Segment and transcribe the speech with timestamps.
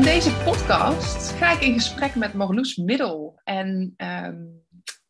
[0.00, 3.40] In deze podcast ga ik in gesprek met Marloes Middel.
[3.44, 4.36] En ehm,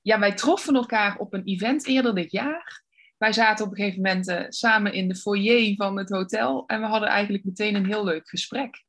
[0.03, 2.83] ja, wij troffen elkaar op een event eerder dit jaar.
[3.19, 6.81] Wij zaten op een gegeven moment eh, samen in de foyer van het hotel en
[6.81, 8.85] we hadden eigenlijk meteen een heel leuk gesprek.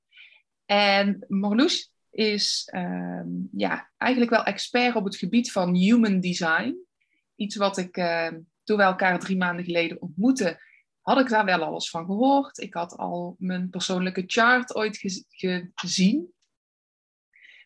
[0.66, 6.76] En Marloes is ehm, ja, eigenlijk wel expert op het gebied van human design.
[7.36, 10.58] Iets wat ik ehm, toen we elkaar drie maanden geleden ontmoetten,
[11.12, 12.58] had ik daar wel alles van gehoord.
[12.58, 15.26] Ik had al mijn persoonlijke chart ooit
[15.74, 16.34] gezien.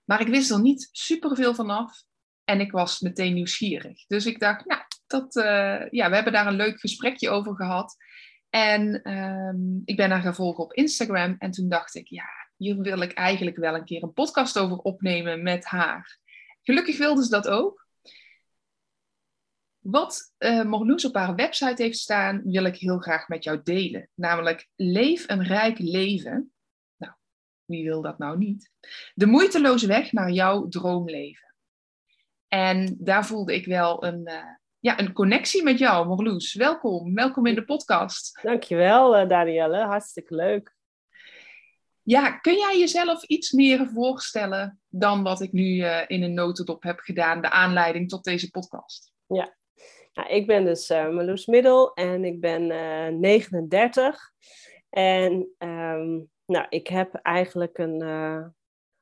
[0.05, 2.03] Maar ik wist er niet superveel vanaf.
[2.43, 4.05] En ik was meteen nieuwsgierig.
[4.07, 7.95] Dus ik dacht, nou, dat, uh, ja, we hebben daar een leuk gesprekje over gehad.
[8.49, 11.35] En ehm, ik ben haar gaan volgen op Instagram.
[11.37, 14.77] En toen dacht ik, ja, hier wil ik eigenlijk wel een keer een podcast over
[14.77, 16.19] opnemen met haar.
[16.61, 17.84] Gelukkig wilde ze dat ook.
[19.85, 24.09] Wat uh, Marloes op haar website heeft staan, wil ik heel graag met jou delen.
[24.13, 26.53] Namelijk, leef een rijk leven.
[26.97, 27.13] Nou,
[27.65, 28.71] wie wil dat nou niet?
[29.13, 31.55] De moeiteloze weg naar jouw droomleven.
[32.47, 34.43] En daar voelde ik wel een, uh,
[34.79, 36.53] ja, een connectie met jou, Marloes.
[36.53, 38.39] Welkom, welkom in de podcast.
[38.41, 39.85] Dankjewel, uh, Danielle.
[39.85, 40.75] Hartstikke leuk.
[42.01, 46.99] Ja, kun jij jezelf iets meer voorstellen dan wat ik nu in een notendop heb
[46.99, 49.13] gedaan, de aanleiding tot deze podcast?
[49.27, 49.55] Ja,
[50.15, 54.31] nou, ik ben dus uh, Middel en ik ben uh, eh, 39.
[54.89, 58.45] En um, nou, ik heb eigenlijk een, uh,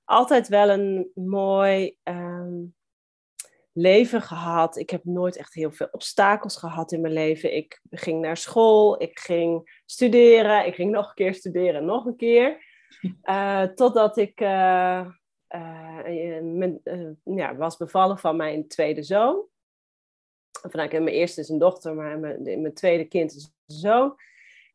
[0.04, 2.76] altijd wel een mooi um,
[3.72, 4.78] leven gehad.
[4.78, 7.56] Ik heb nooit echt heel veel obstakels gehad in mijn leven.
[7.56, 12.16] Ik ging naar school, ik ging studeren, ik ging nog een keer studeren, nog een
[12.16, 12.72] keer.
[13.76, 14.40] totdat ik
[17.24, 19.52] ja, was bevallen van mijn tweede zoon
[20.62, 24.16] vanuit mijn eerste is een dochter, maar mijn, mijn tweede kind is een zoon.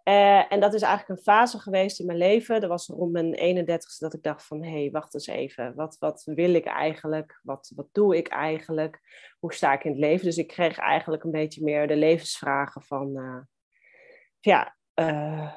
[0.09, 2.61] Uh, en dat is eigenlijk een fase geweest in mijn leven.
[2.61, 4.63] Dat was rond mijn 31ste dat ik dacht van...
[4.63, 5.75] hé, hey, wacht eens even.
[5.75, 7.41] Wat, wat wil ik eigenlijk?
[7.43, 9.01] Wat, wat doe ik eigenlijk?
[9.39, 10.25] Hoe sta ik in het leven?
[10.25, 13.17] Dus ik kreeg eigenlijk een beetje meer de levensvragen van...
[13.17, 13.41] Uh,
[14.41, 15.53] ja, uh,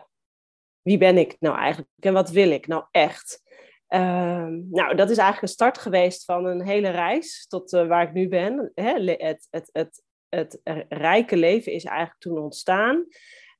[0.81, 1.91] wie ben ik nou eigenlijk?
[1.99, 3.41] En wat wil ik nou echt?
[3.87, 8.13] Ehm, nou, dat is eigenlijk een start geweest van een hele reis tot waar ik
[8.13, 8.71] nu ben.
[8.75, 8.93] Hè?
[8.93, 10.03] Het, het, het
[10.35, 13.05] het rijke leven is eigenlijk toen ontstaan.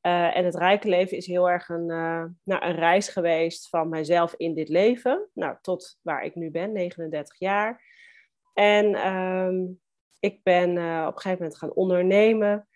[0.02, 3.90] Uh, en het rijke leven is heel erg een, uh, nou, een reis geweest van
[3.90, 5.30] mijzelf in dit leven.
[5.34, 7.84] Nou, tot waar ik nu ben, 39 jaar.
[8.54, 9.82] En um,
[10.20, 12.68] ik ben uh, op een gegeven moment gaan ondernemen.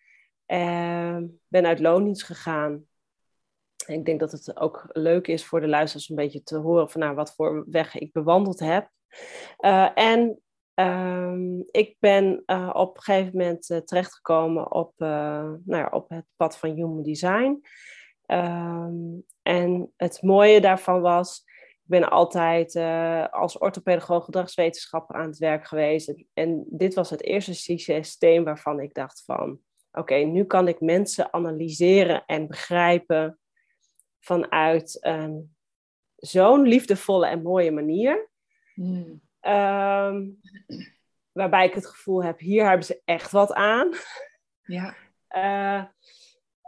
[0.45, 2.85] En ben uit loondienst gegaan.
[3.85, 7.01] ik denk dat het ook leuk is voor de luisteraars een beetje te horen van
[7.01, 8.89] nou, wat voor weg ik bewandeld heb.
[9.95, 10.39] en
[10.75, 15.07] Um, ik ben uh, op een gegeven moment uh, terechtgekomen op, uh,
[15.65, 17.61] nou ja, op het pad van Human Design.
[18.27, 22.75] Um, en het mooie daarvan was, ik ben altijd
[23.31, 26.13] als orthopedagoog gedragswetenschapper aan het werk geweest.
[26.33, 29.59] En dit was het eerste systeem waarvan ik dacht van,
[29.91, 33.39] oké, nu kan ik mensen analyseren en begrijpen
[34.19, 35.07] vanuit
[36.15, 38.29] zo'n liefdevolle en mooie manier.
[38.75, 39.21] Mm.
[39.47, 40.39] Um,
[41.31, 43.91] waarbij ik het gevoel heb, hier hebben ze echt wat aan.
[44.61, 44.95] Ja.
[45.35, 45.83] Uh,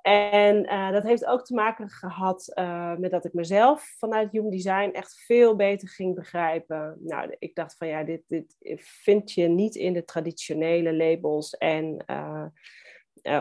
[0.48, 4.50] en uh, dat heeft ook te maken gehad uh, met dat ik mezelf vanuit Human
[4.50, 6.98] Design echt veel beter ging begrijpen.
[7.00, 12.06] Nou, ik dacht van ja, dit, dit vind je niet in de traditionele labels en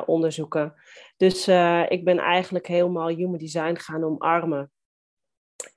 [0.07, 0.75] onderzoeken.
[1.17, 1.49] Dus
[1.89, 4.71] ik ben eigenlijk helemaal Human Design gaan omarmen.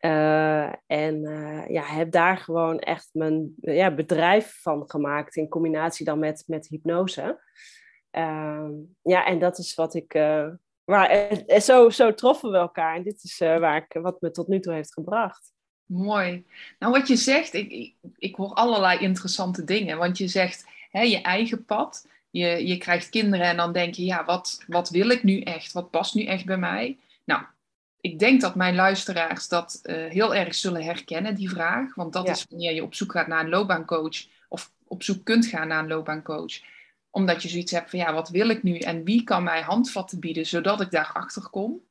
[0.01, 6.05] Uh, en uh, ja, heb daar gewoon echt mijn ja, bedrijf van gemaakt in combinatie
[6.05, 7.41] dan met, met hypnose.
[8.11, 8.69] Uh,
[9.01, 10.13] ja, en dat is wat ik.
[10.13, 10.47] Uh,
[10.83, 12.95] waar, zo, zo troffen we elkaar.
[12.95, 15.53] En dit is waar ik, wat me tot nu toe heeft gebracht.
[15.85, 16.45] Mooi.
[16.79, 19.97] Nou, wat je zegt, ik, ik, ik hoor allerlei interessante dingen.
[19.97, 22.07] Want je zegt hè, je eigen pad.
[22.29, 25.71] Je, je krijgt kinderen en dan denk je, ja, wat, wat wil ik nu echt?
[25.71, 26.97] Wat past nu echt bij mij?
[27.23, 27.43] Nou,
[28.01, 31.95] ik denk dat mijn luisteraars dat uh, heel erg zullen herkennen, die vraag.
[31.95, 35.45] Want dat is wanneer je op zoek gaat naar een loopbaancoach of op zoek kunt
[35.45, 36.61] gaan naar een loopbaancoach.
[37.09, 40.19] Omdat je zoiets hebt van ja, wat wil ik nu en wie kan mij handvatten
[40.19, 41.81] bieden zodat ik daarachter kom.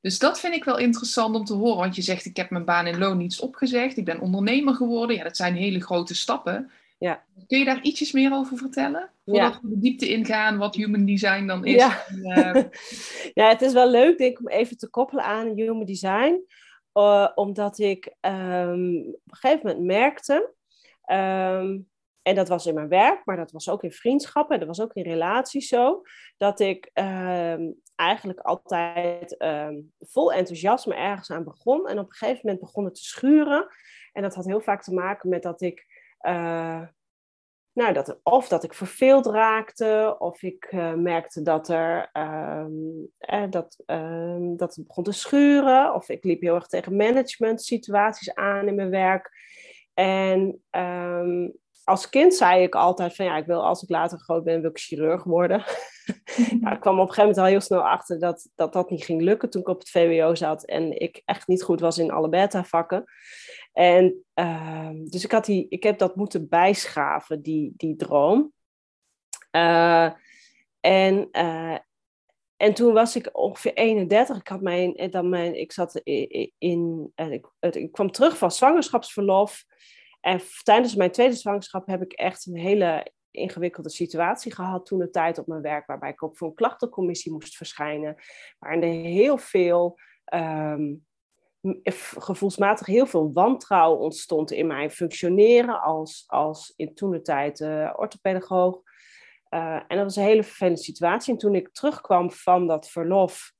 [0.00, 1.78] Dus dat vind ik wel interessant om te horen.
[1.78, 3.96] Want je zegt, ik heb mijn baan in loondienst opgezegd.
[3.96, 5.16] Ik ben ondernemer geworden.
[5.16, 6.70] Ja, dat zijn hele grote stappen.
[6.98, 7.24] Ja.
[7.46, 9.10] Kun je daar ietsjes meer over vertellen?
[9.24, 9.60] Voordat Ja.
[9.62, 11.74] we de diepte ingaan wat human design dan is.
[11.74, 12.06] Ja.
[12.06, 12.64] En, eh,
[13.44, 16.44] ja, het is wel leuk, denk ik, om even te koppelen aan human design.
[16.92, 20.52] Eh, omdat ik ehm, op een gegeven moment merkte,
[21.02, 21.78] ehm,
[22.22, 24.86] en dat was in mijn werk, maar dat was ook in vriendschappen, en dat was
[24.86, 26.02] ook in relaties zo,
[26.36, 29.36] dat ik ehm, eigenlijk altijd
[30.00, 31.88] vol enthousiasme ergens aan begon.
[31.88, 33.66] En op een gegeven moment begon het te schuren.
[34.12, 35.86] En dat had heel vaak te maken met dat ik
[37.76, 42.70] nou, dat of dat ik verveeld raakte, of ik eh, merkte dat, er, ehm,
[43.18, 47.62] eh, dat, ehm, dat het begon te schuren, of ik liep heel erg tegen management
[47.62, 49.30] situaties aan in mijn werk.
[49.94, 51.48] En ehm,
[51.84, 54.70] als kind zei ik altijd van ja, ik wil als ik later groot ben, wil
[54.70, 55.64] ik chirurg worden.
[56.60, 59.04] nou, ik kwam op een gegeven moment al heel snel achter dat, dat dat niet
[59.04, 62.10] ging lukken toen ik op het VWO zat en ik echt niet goed was in
[62.10, 63.04] alle beta-vakken.
[63.76, 68.52] En ehm, dus ik, had die, ik heb dat moeten bijschaven, die, die droom.
[69.50, 70.12] Eh,
[70.80, 71.78] en, eh,
[72.56, 74.36] en toen was ik ongeveer 31.
[74.38, 76.00] Ik, had mijn, dan mijn, ik zat
[76.58, 77.12] in.
[77.14, 79.64] eh, ik, ik kwam terug van zwangerschapsverlof.
[80.20, 85.10] En tijdens mijn tweede zwangerschap heb ik echt een hele ingewikkelde situatie gehad toen de
[85.10, 88.16] tijd op mijn werk, waarbij ik ook voor een klachtencommissie moest verschijnen,
[88.58, 90.94] waarin er heel veel ehm,
[92.18, 97.92] gevoelsmatig heel veel wantrouwen ontstond in mijn functioneren als, als in toen de tijd eh
[97.96, 98.82] orthopedagoog.
[99.48, 101.32] Eh, en dat was een hele vervelende situatie.
[101.32, 103.52] En toen ik terugkwam van dat verlof,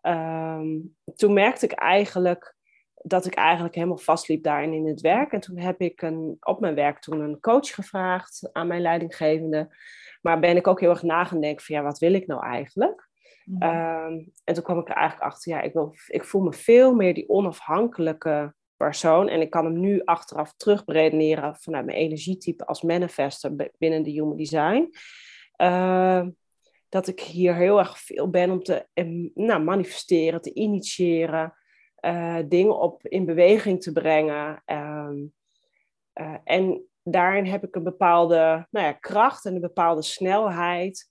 [0.00, 0.78] ehm,
[1.16, 2.54] toen merkte ik eigenlijk
[3.02, 5.32] dat ik eigenlijk helemaal vastliep daarin in het werk.
[5.32, 9.76] En toen heb ik een, op mijn werk toen een coach gevraagd aan mijn leidinggevende.
[10.20, 12.44] Maar ben ik ook heel erg na gaan denken van ja, wat wil ik nou
[12.44, 13.09] eigenlijk?
[13.58, 16.94] Ehm, en toen kwam ik er eigenlijk achter, ja, ik, wil, ik voel me veel
[16.94, 19.28] meer die onafhankelijke persoon.
[19.28, 24.36] En ik kan hem nu achteraf terugredeneren vanuit mijn energietype als manifester binnen de Human
[24.36, 24.90] Design.
[25.56, 26.30] Ehm,
[26.88, 28.86] dat ik hier heel erg veel ben om te
[29.34, 31.54] nou, manifesteren, te initiëren,
[31.94, 34.62] eh, dingen op in beweging te brengen.
[34.64, 35.16] Ehm,
[36.12, 41.09] eh, en daarin heb ik een bepaalde nou ja, kracht en een bepaalde snelheid.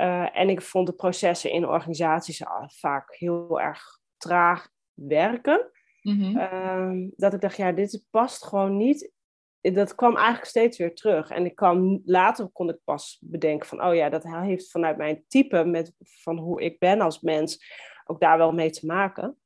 [0.00, 5.70] Uh, en ik vond de processen in organisaties vaak heel erg traag werken.
[6.02, 6.36] Mhm.
[6.36, 9.12] Uh, dat ik dacht, ja, dit past gewoon niet.
[9.60, 11.30] Dat kwam eigenlijk steeds weer terug.
[11.30, 15.24] En ik kwam, later kon ik pas bedenken van, oh ja, dat heeft vanuit mijn
[15.28, 17.64] type, met, van hoe ik ben als mens,
[18.04, 19.36] ook daar wel mee te maken.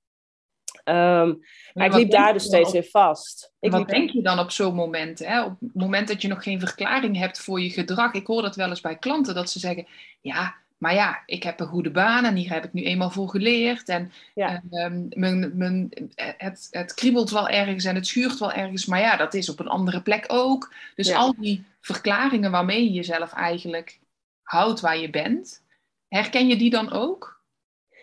[0.84, 1.44] Um,
[1.74, 3.52] maar ik liep daar dus steeds op, weer vast.
[3.60, 5.18] Ik wat liep denk je dan op zo'n moment?
[5.18, 5.44] Hè?
[5.44, 8.12] Op het moment dat je nog geen verklaring hebt voor je gedrag.
[8.12, 9.86] Ik hoor dat wel eens bij klanten, dat ze zeggen...
[10.20, 13.28] Ja, maar ja, ik heb een goede baan en hier heb ik nu eenmaal voor
[13.28, 13.88] geleerd.
[13.88, 14.62] En ja.
[14.70, 18.86] um, mijn, mijn, het, het kriebelt wel ergens en het schuurt wel ergens.
[18.86, 20.72] Maar ja, dat is op een andere plek ook.
[20.94, 21.16] Dus Ja.
[21.16, 23.98] al die verklaringen waarmee je jezelf eigenlijk
[24.42, 25.60] houdt waar je bent...
[26.08, 27.40] Herken je die dan ook?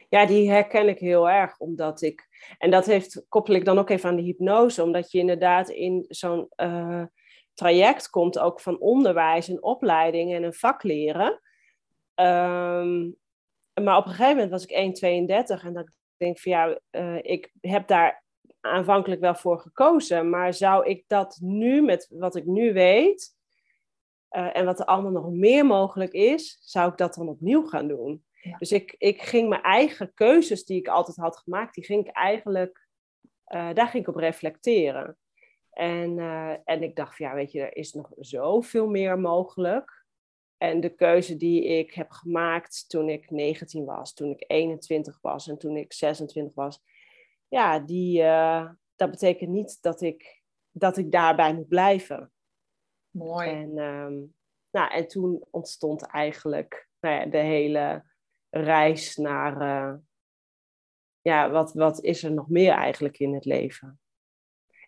[0.09, 2.27] Ja, die herken ik heel erg, omdat ik...
[2.57, 6.05] En dat heeft, koppel ik dan ook even aan de hypnose, omdat je inderdaad in
[6.07, 7.03] zo'n uh,
[7.53, 11.41] traject komt, ook van onderwijs en opleiding en een vak leren.
[12.15, 13.17] Um,
[13.83, 14.95] maar op een gegeven moment was ik
[15.59, 18.23] 1,32 en dat ik denk van ja, uh, ik heb daar
[18.61, 23.37] aanvankelijk wel voor gekozen, maar zou ik dat nu met wat ik nu weet
[24.31, 27.87] uh, en wat er allemaal nog meer mogelijk is, zou ik dat dan opnieuw gaan
[27.87, 28.23] doen?
[28.41, 28.57] Ja.
[28.57, 32.15] Dus ik, ik ging mijn eigen keuzes die ik altijd had gemaakt, die ging ik
[32.15, 32.87] eigenlijk,
[33.47, 35.17] uh, daar ging ik op reflecteren.
[35.69, 40.05] En, uh, en ik dacht van ja, weet je, er is nog zoveel meer mogelijk.
[40.57, 45.47] En de keuze die ik heb gemaakt toen ik 19 was, toen ik 21 was
[45.47, 46.81] en toen ik 26 was,
[47.47, 50.41] ja, die, uh, dat betekent niet dat ik,
[50.71, 52.31] dat ik daarbij moet blijven.
[53.09, 53.49] Mooi.
[53.49, 54.33] En, um,
[54.71, 58.08] nou, en toen ontstond eigenlijk nou ja, de hele
[58.49, 59.93] reis naar, uh,
[61.21, 63.99] ja, wat, wat is er nog meer eigenlijk in het leven?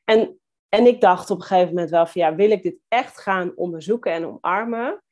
[0.04, 0.40] En,
[0.70, 3.52] en ik dacht op een gegeven moment wel van, ja, wil ik dit echt gaan
[3.56, 5.04] onderzoeken en omarmen?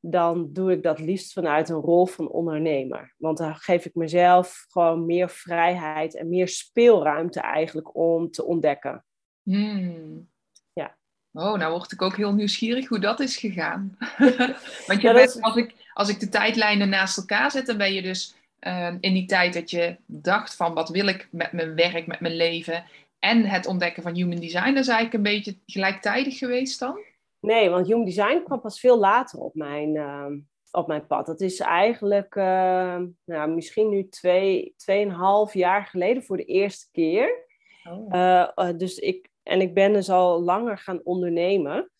[0.00, 3.14] Dan doe ik dat liefst vanuit een rol van ondernemer.
[3.16, 9.04] Want dan geef ik mezelf gewoon meer vrijheid en meer speelruimte eigenlijk om te ontdekken.
[9.42, 10.30] Hmm.
[10.72, 10.96] Ja.
[11.32, 13.96] Oh, nou word ik ook heel nieuwsgierig hoe dat is gegaan.
[14.86, 17.66] Want je Ja, dat bent, is- als, ik, als ik de tijdlijnen naast elkaar zet,
[17.66, 21.28] dan ben je dus eh, in die tijd dat je dacht van wat wil ik
[21.30, 22.84] met mijn werk, met mijn leven
[23.18, 26.98] en het ontdekken van human design, dat is eigenlijk een beetje gelijktijdig geweest dan?
[27.40, 30.38] Nee, want Human Design kwam pas veel later op mijn, ehm,
[30.70, 31.26] op mijn pad.
[31.26, 37.46] Dat is eigenlijk uh, nou, misschien nu twee, tweeënhalf jaar geleden voor de eerste keer.
[37.90, 38.14] Oh.
[38.14, 41.90] Uh, dus ik, en ik ben dus al langer gaan ondernemen.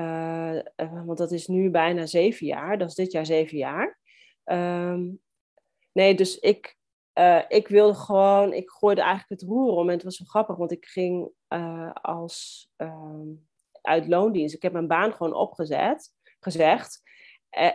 [0.00, 2.78] Uh, want dat is nu bijna zeven jaar.
[2.78, 3.98] Dat is dit jaar zeven jaar.
[4.44, 5.08] Ehm,
[5.92, 6.78] nee, dus ik,
[7.48, 8.52] ik wilde gewoon...
[8.52, 9.88] Ik gooide eigenlijk het roer om.
[9.88, 11.30] En het was zo grappig, want ik ging
[12.02, 12.68] als...
[12.76, 13.28] Ehm,
[13.82, 14.54] uit loondienst.
[14.54, 17.02] Ik heb mijn baan gewoon opgezet, gezegd.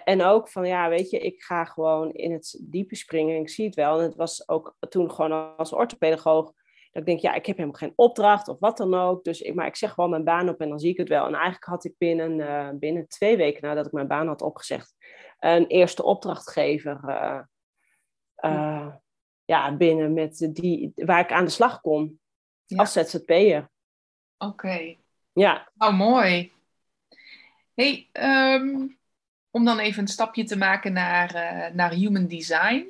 [0.04, 3.40] En ook van, ja, weet je, ik ga gewoon in het diepe springen.
[3.40, 3.98] Ik zie het wel.
[3.98, 6.54] En het was ook toen gewoon als orthopedagoog.
[6.96, 9.24] Dat ik denk, ja, ik heb helemaal geen opdracht of wat dan ook.
[9.24, 11.26] Dus ik, maar ik zeg gewoon mijn baan op en dan zie ik het wel.
[11.26, 14.96] En eigenlijk had ik binnen, uh, binnen twee weken nadat ik mijn baan had opgezegd,
[15.40, 17.40] een eerste opdrachtgever uh,
[18.42, 18.94] uh,
[19.46, 22.20] ja, binnen met die, waar ik aan de slag kon
[22.76, 23.70] als ZZP'er.
[24.38, 24.96] Oké.
[25.34, 25.72] Ja.
[25.78, 26.54] Oh, mooi.
[27.74, 28.98] Hey, um,
[29.52, 31.32] om dan even een stapje te maken naar,
[31.74, 32.88] naar human design.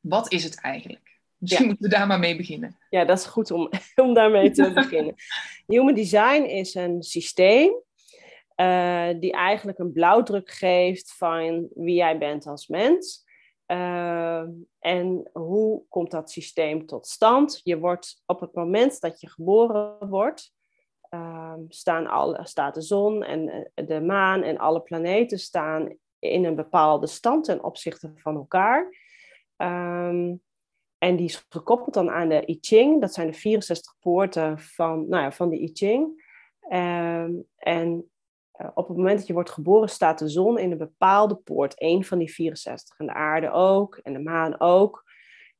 [0.00, 1.15] Wat is het eigenlijk?
[1.38, 1.70] Misschien ja.
[1.70, 2.78] moeten we daar maar mee beginnen.
[2.90, 3.70] Ja, dat is goed om,
[4.04, 5.14] om daarmee te beginnen.
[5.66, 7.82] Human design is een systeem
[8.56, 13.24] uh, die eigenlijk een blauwdruk geeft van wie jij bent als mens.
[13.66, 14.44] Uh,
[14.78, 17.60] en hoe komt dat systeem tot stand?
[17.64, 20.54] Je wordt op het moment dat je geboren wordt,
[21.08, 26.44] Ehm, staan al, staat de zon en eh, de maan en alle planeten staan in
[26.44, 28.96] een bepaalde stand ten opzichte van elkaar.
[29.56, 30.34] Ehm,
[30.98, 33.00] en die is gekoppeld dan aan de I Ching.
[33.00, 36.24] Dat zijn de 64 poorten van, nou ja, van de I Ching.
[36.60, 38.10] Ehm, en
[38.52, 41.78] eh, op het moment dat je wordt geboren, staat de zon in een bepaalde poort.
[41.78, 42.98] één van die 64.
[42.98, 43.96] En de aarde ook.
[44.02, 45.04] En de maan ook.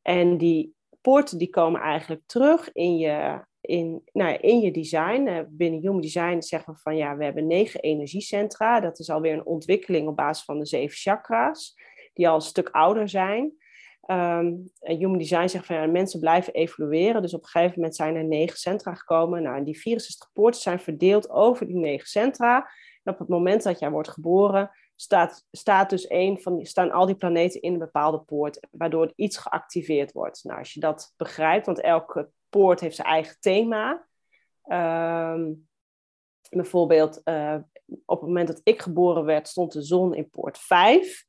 [0.02, 5.26] En die poorten die komen eigenlijk terug in je in, nou, in je design.
[5.26, 8.80] Uh, binnen Human Design zeggen we van ja, we hebben negen energiecentra.
[8.80, 11.74] Dat is alweer een ontwikkeling op basis van de zeven chakra's,
[12.12, 13.52] die al een stuk ouder zijn.
[14.10, 17.22] Um, Human Design zegt van ja, mensen blijven evolueren.
[17.22, 19.42] Dus op een gegeven moment zijn er negen centra gekomen.
[19.42, 22.70] Nou, en die 64 poorten zijn verdeeld over die negen centra.
[23.02, 24.70] En op het moment dat jij wordt geboren,
[25.50, 30.12] staat, dus een van, staan al die planeten in een bepaalde poort, waardoor iets geactiveerd
[30.12, 30.44] wordt.
[30.44, 34.06] Nou, als je dat begrijpt, want elke poort heeft zijn eigen thema.
[34.62, 35.52] Ehm,
[36.50, 37.56] bijvoorbeeld, uh,
[38.04, 41.25] op het moment dat ik geboren werd, stond de zon in poort 5.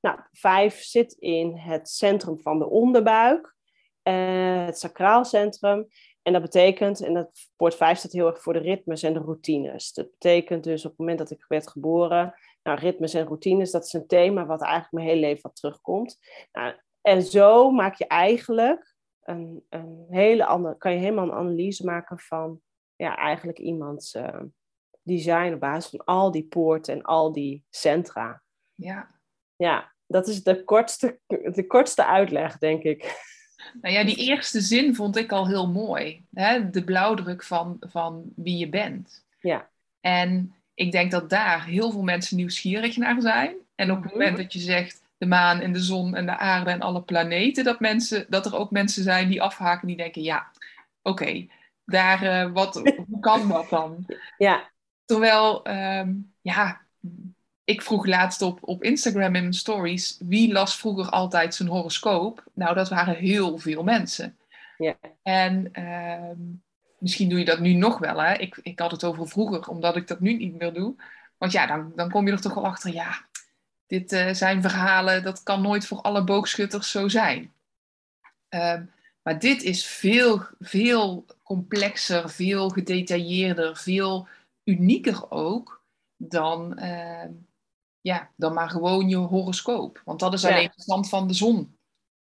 [0.00, 3.54] Nou, 5 zit in het centrum van de onderbuik,
[4.02, 5.86] uh, het sacraal centrum.
[6.22, 9.18] En dat betekent, en dat poort 5 staat heel erg voor de ritmes en de
[9.18, 9.92] routines.
[9.92, 13.84] Dat betekent dus op het moment dat ik werd geboren, nou, ritmes en routines, dat
[13.84, 16.18] is een thema wat eigenlijk mijn hele leven wat terugkomt.
[16.52, 21.84] Nou, en zo maak je eigenlijk een, een hele andere, kan je helemaal een analyse
[21.84, 22.60] maken van
[22.96, 24.40] ja, eigenlijk iemands uh,
[25.02, 28.42] design op basis van al die poorten en al die centra.
[28.74, 29.19] Ja.
[29.60, 33.28] Ja, dat is de kortste, de kortste uitleg, denk ik.
[33.82, 36.24] Nou ja, die eerste zin vond ik al heel mooi.
[36.34, 36.70] Hè?
[36.70, 39.24] De blauwdruk van, van wie je bent.
[39.40, 39.68] Ja.
[40.00, 43.56] En ik denk dat daar heel veel mensen nieuwsgierig naar zijn.
[43.74, 44.18] En op het mhm.
[44.18, 47.64] moment dat je zegt, de maan en de zon en de aarde en alle planeten,
[47.64, 50.50] dat, mensen, dat er ook mensen zijn die afhaken die denken, ja,
[51.02, 51.46] oké,
[51.84, 52.74] daar, uh, wat,
[53.08, 54.06] hoe kan dat dan?
[54.38, 54.70] Ja.
[55.04, 56.80] Terwijl, ehm, ja,
[57.70, 62.44] ik vroeg laatst op, op Instagram in mijn stories, wie las vroeger altijd zijn horoscoop?
[62.52, 64.36] Nou, dat waren heel veel mensen.
[64.78, 64.96] Ja.
[65.22, 66.56] En uh,
[66.98, 68.34] misschien doe je dat nu nog wel, hè?
[68.34, 70.94] Ik, ik had het over vroeger, omdat ik dat nu niet meer doe.
[71.38, 73.24] Want ja, dan, dan kom je er toch wel achter, ja,
[73.86, 77.52] dit uh, zijn verhalen, dat kan nooit voor alle boogschutters zo zijn.
[78.50, 78.80] Uh,
[79.22, 84.28] maar dit is veel, veel complexer, veel gedetailleerder, veel
[84.64, 85.82] unieker ook
[86.16, 87.24] dan, uh,
[88.00, 90.02] ja, dan maar gewoon je horoscoop.
[90.04, 90.72] Want dat is alleen ja.
[90.76, 91.78] de stand van de zon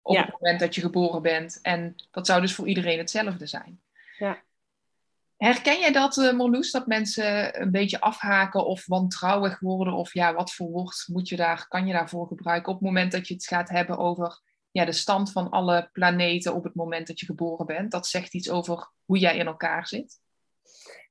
[0.02, 0.24] op ja.
[0.24, 1.58] het moment dat je geboren bent.
[1.62, 3.80] En dat zou dus voor iedereen hetzelfde zijn.
[4.18, 4.44] Ja.
[5.36, 9.94] Herken jij dat, uh, Marloes, dat mensen een beetje afhaken of wantrouwig worden?
[9.94, 13.12] Of ja, wat voor woord moet je daar, kan je daarvoor gebruiken op het moment
[13.12, 17.06] dat je het gaat hebben over ja, de stand van alle planeten op het moment
[17.06, 17.90] dat je geboren bent?
[17.90, 20.20] Dat zegt iets over hoe jij in elkaar zit.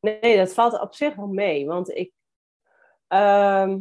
[0.01, 1.65] Nee, dat valt op zich wel mee.
[1.65, 2.12] Want ik.
[3.09, 3.75] Uh,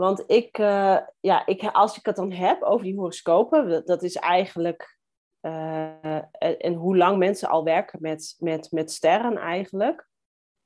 [0.00, 4.02] want ik, uh, ja, ik, als ik het dan heb over die horoscopen, dat, dat
[4.02, 4.98] is eigenlijk
[5.40, 10.08] uh, en hoe lang mensen al werken met, met, met sterren eigenlijk.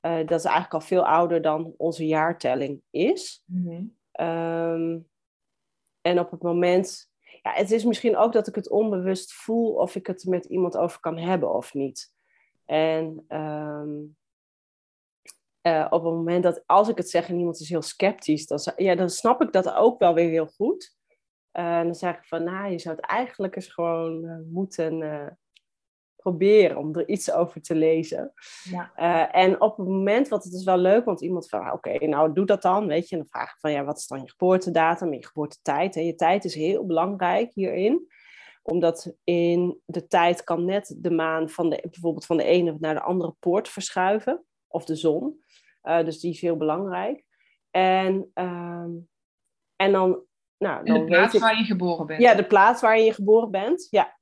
[0.01, 3.43] Uh, dat is eigenlijk al veel ouder dan onze jaartelling is.
[3.45, 3.95] Mm-hmm.
[4.19, 5.09] Um,
[6.01, 7.11] en op het moment,
[7.41, 10.77] ja, het is misschien ook dat ik het onbewust voel of ik het met iemand
[10.77, 12.13] over kan hebben of niet.
[12.65, 14.15] En, um,
[15.67, 18.59] uh, op het moment dat als ik het zeg en iemand is heel sceptisch, dan,
[18.75, 20.95] ja, dan snap ik dat ook wel weer heel goed.
[21.53, 25.37] Uh, dan zeg ik van, nou, je zou het eigenlijk eens gewoon uh, moeten
[26.15, 28.33] proberen om er iets over te lezen.
[28.63, 29.31] Ja.
[29.31, 32.45] en op het moment, want het is wel leuk, want iemand van, oké, nou doe
[32.45, 33.15] dat dan, weet je.
[33.15, 35.95] En dan vraag ik van, ja, wat is dan je geboortedatum en je geboortetijd?
[35.95, 38.07] En je tijd is heel belangrijk hierin
[38.67, 42.93] omdat in de tijd kan net de maan van de, bijvoorbeeld van de ene naar
[42.93, 44.45] de andere poort verschuiven.
[44.67, 45.43] Of de zon.
[45.85, 47.23] Uh, dus die is heel belangrijk.
[47.71, 48.85] En, uh,
[49.75, 50.23] en dan...
[50.57, 52.21] Nou, dan de plaats ik, waar je geboren bent.
[52.21, 53.87] Ja, de plaats waar je geboren bent.
[53.89, 54.17] Ja.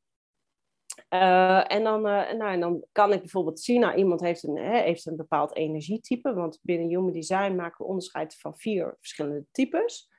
[1.09, 4.57] Uh, en, dan, uh, nou, en dan kan ik bijvoorbeeld zien, nou, iemand heeft een,
[4.57, 6.33] hè, heeft een bepaald energietype.
[6.33, 10.11] Want binnen Human Design maken we onderscheid van vier verschillende types.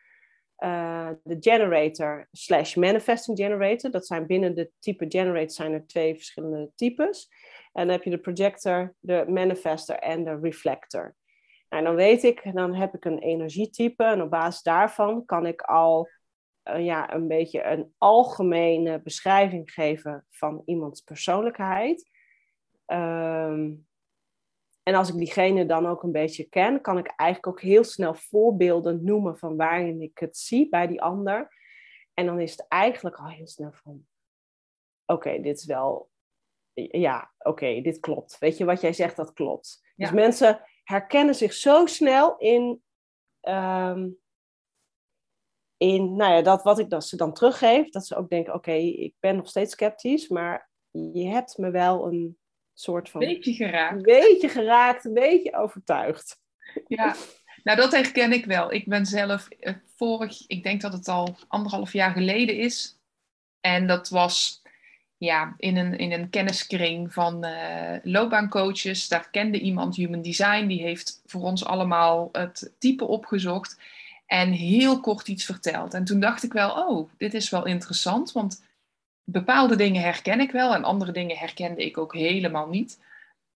[0.58, 3.90] Uh, de generator slash manifesting generator.
[3.90, 7.28] Dat zijn binnen de type generator zijn er twee verschillende types.
[7.72, 11.14] En dan heb je de projector, de manifester en de reflector.
[11.74, 15.46] Nou, en dan weet ik, dan heb ik een energietype en op basis daarvan kan
[15.46, 16.08] ik al
[16.64, 22.10] uh, ja, een beetje een algemene beschrijving geven van iemands persoonlijkheid.
[22.86, 23.86] Um,
[24.82, 28.14] en als ik diegene dan ook een beetje ken, kan ik eigenlijk ook heel snel
[28.14, 31.48] voorbeelden noemen van waarin ik het zie bij die ander.
[32.12, 34.06] En dan is het eigenlijk al heel snel van,
[35.06, 36.10] oké, dit is wel,
[36.90, 38.38] ja, oké, dit klopt.
[38.38, 39.92] Weet je, wat jij zegt, dat klopt.
[39.96, 42.82] Dus mensen herkennen zich zo snel in,
[43.48, 44.18] um,
[45.76, 47.90] in nou ja, dat wat ik dat ze dan teruggeef.
[47.90, 52.06] Dat ze ook denken, oké, ik ben nog steeds sceptisch, maar je hebt me wel
[52.06, 52.38] een
[52.72, 53.20] soort van...
[53.20, 53.96] Beetje geraakt.
[53.96, 56.42] Een beetje geraakt, een beetje overtuigd.
[56.86, 57.14] Ja,
[57.62, 58.72] nou dat herken ik wel.
[58.72, 62.98] Ik ben zelf eh, vorig, ik denk dat het al anderhalf jaar geleden is.
[63.60, 64.62] En dat was
[65.18, 69.08] ja, in, een, in een kenniskring van uh, loopbaancoaches.
[69.08, 70.66] Daar kende iemand Human Design.
[70.66, 73.80] Die heeft voor ons allemaal het type opgezocht.
[74.26, 75.94] En heel kort iets verteld.
[75.94, 78.32] En toen dacht ik wel, oh, dit is wel interessant.
[78.32, 78.64] Want
[79.24, 82.98] bepaalde dingen herken ik wel en andere dingen herkende ik ook helemaal niet.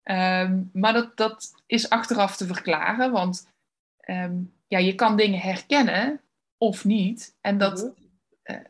[0.03, 3.47] Ehm, maar dat, dat is achteraf te verklaren, want
[3.99, 4.35] ehm,
[4.67, 6.21] ja, je kan dingen herkennen
[6.57, 7.35] of niet.
[7.41, 7.85] En dat, mhm.
[7.85, 8.04] eh,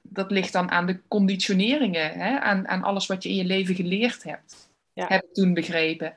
[0.02, 2.40] dat ligt dan aan de conditioneringen, hè?
[2.40, 5.08] Aan, aan alles wat je in je leven geleerd hebt, ja.
[5.08, 6.14] heb ik toen begrepen.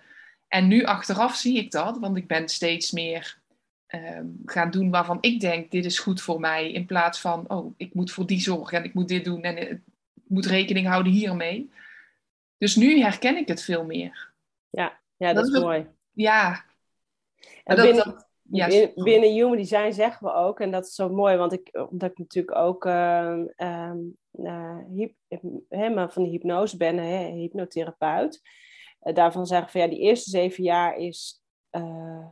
[0.48, 3.38] En nu achteraf zie ik dat, want ik ben steeds meer
[3.88, 7.74] um, gaan doen waarvan ik denk, dit is goed voor mij, in plaats van, oh,
[7.76, 9.84] ik moet voor die zorgen en ik moet dit doen en
[10.26, 11.70] moet rekening houden hiermee.
[12.58, 14.32] Dus nu herken ik het veel meer.
[14.70, 15.86] Ja, ja dat, is mooi.
[16.12, 16.64] Ja.
[17.64, 18.27] En dat, binnen,
[18.94, 22.18] binnen, Human Design zeggen we ook, en dat is zo mooi, want ik, omdat ik
[22.18, 23.92] natuurlijk ook uh, uh,
[26.08, 28.40] van de hypnose ben, hè, hypnotherapeut.
[29.02, 32.26] Uh, daarvan zeggen van ja, die eerste zeven jaar is uh,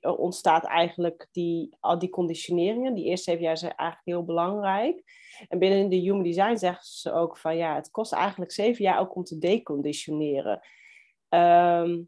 [0.00, 2.94] ontstaat eigenlijk die, al die conditioneringen.
[2.94, 5.02] Die eerste zeven jaar zijn eigenlijk heel belangrijk.
[5.48, 8.98] En binnen de Human Design zeggen ze ook van ja, het kost eigenlijk zeven jaar
[9.00, 10.60] ook om te deconditioneren.
[11.28, 12.02] Ehm,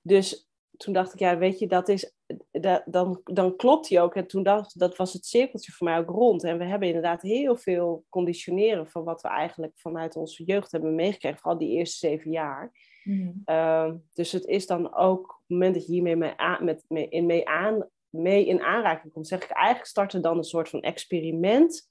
[0.00, 0.49] dus
[0.80, 2.12] toen dacht ik, ja, weet je, dat is,
[2.50, 4.14] dat, dan, dan klopt die ook.
[4.14, 6.44] En toen dacht dat was het cirkeltje voor mij ook rond.
[6.44, 10.94] En we hebben inderdaad heel veel conditioneren van wat we eigenlijk vanuit onze jeugd hebben
[10.94, 12.72] meegekregen, vooral die eerste zeven jaar.
[13.04, 13.30] Mhm.
[13.44, 16.84] Ehm, dus het is dan ook op het moment dat je hiermee mee, aan, met,
[16.88, 20.68] mee, in, mee, aan, mee in aanraking komt, zeg ik eigenlijk starten dan een soort
[20.68, 21.90] van experiment.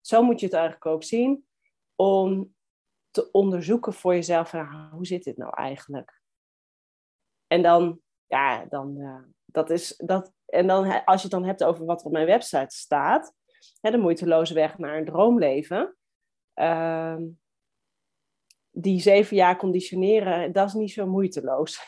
[0.00, 1.44] Zo moet je het eigenlijk ook zien.
[1.94, 2.54] Om
[3.10, 6.20] te onderzoeken voor jezelf, van, ah, hoe zit dit nou eigenlijk?
[7.46, 11.64] En dan, ja, dan, uh, dat is, dat, en dan als je het dan hebt
[11.64, 13.34] over wat er op mijn website staat,
[13.80, 15.96] hè, de moeiteloze weg naar een droomleven.
[16.54, 17.16] Uh,
[18.70, 21.80] die zeven jaar conditioneren, dat is niet zo moeiteloos.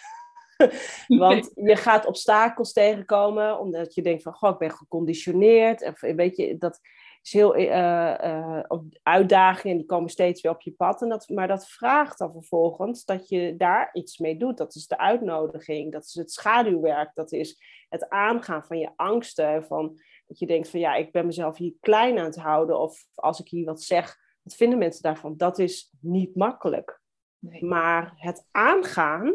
[1.06, 5.82] Want je gaat obstakels tegenkomen, omdat je denkt van, goh, ik ben geconditioneerd.
[5.82, 6.80] En weet je, dat
[7.22, 8.60] is heel uh, uh,
[9.02, 11.02] uitdagingen, die komen steeds weer op je pad.
[11.02, 14.56] En dat, maar dat vraagt dan vervolgens dat je daar iets mee doet.
[14.56, 19.64] Dat is de uitnodiging, dat is het schaduwwerk, dat is het aangaan van je angsten.
[19.64, 22.80] Van, dat je denkt van, ja, ik ben mezelf hier klein aan het houden.
[22.80, 25.36] Of als ik hier wat zeg, wat vinden mensen daarvan?
[25.36, 27.00] Dat is niet makkelijk.
[27.38, 27.64] Nee.
[27.64, 29.34] Maar het aangaan,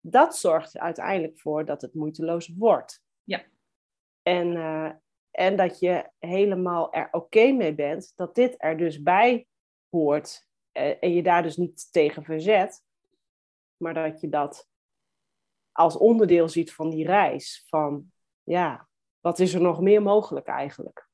[0.00, 3.02] dat zorgt uiteindelijk voor dat het moeiteloos wordt.
[3.22, 3.42] Ja.
[4.22, 4.90] En, uh,
[5.38, 9.46] en dat je helemaal er oké mee bent dat dit er dus bij
[9.88, 10.46] hoort.
[10.72, 12.82] Uh, en je daar dus niet tegen verzet,
[13.76, 14.68] maar dat je dat
[15.72, 17.64] als onderdeel ziet van die reis.
[17.66, 18.88] Van ja,
[19.20, 21.08] wat is er nog meer mogelijk eigenlijk?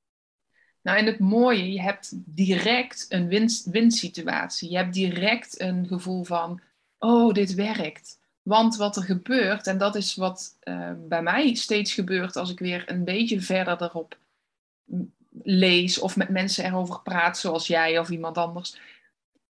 [0.81, 3.29] Nou, en het mooie, je hebt direct een
[3.71, 4.71] winsituatie.
[4.71, 6.61] Je hebt direct een gevoel van,
[6.99, 8.19] oh, dit werkt.
[8.45, 12.59] Want wat er gebeurt, en dat is wat uh, bij mij steeds gebeurt als ik
[12.59, 14.19] weer een beetje verder erop
[15.43, 18.79] lees of met mensen erover praat, zoals jij of iemand anders,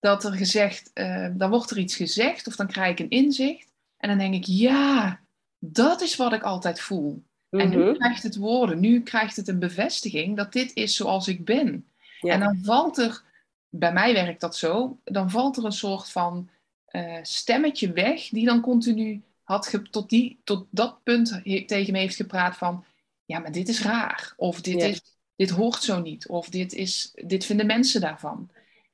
[0.00, 3.72] dat er gezegd, uh, dan wordt er iets gezegd of dan krijg ik een inzicht
[3.96, 5.20] en dan denk ik, ja,
[5.58, 7.22] dat is wat ik altijd voel.
[7.50, 7.92] En nu mhm.
[7.92, 11.86] krijgt het woorden, nu krijgt het een bevestiging dat dit is zoals ik ben.
[12.20, 13.22] En dan valt er,
[13.68, 16.48] bij mij werkt dat zo, dan valt er een soort van
[16.92, 22.16] uh, stemmetje weg die dan continu had tot, die, tot dat punt tegen me heeft
[22.16, 22.84] gepraat van,
[23.24, 24.34] ja, maar dit is raar.
[24.36, 25.02] Of dit, is,
[25.36, 26.28] dit hoort zo niet.
[26.28, 28.50] Of dit, is, dit vinden mensen daarvan.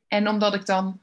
[0.08, 1.00] En omdat ik dan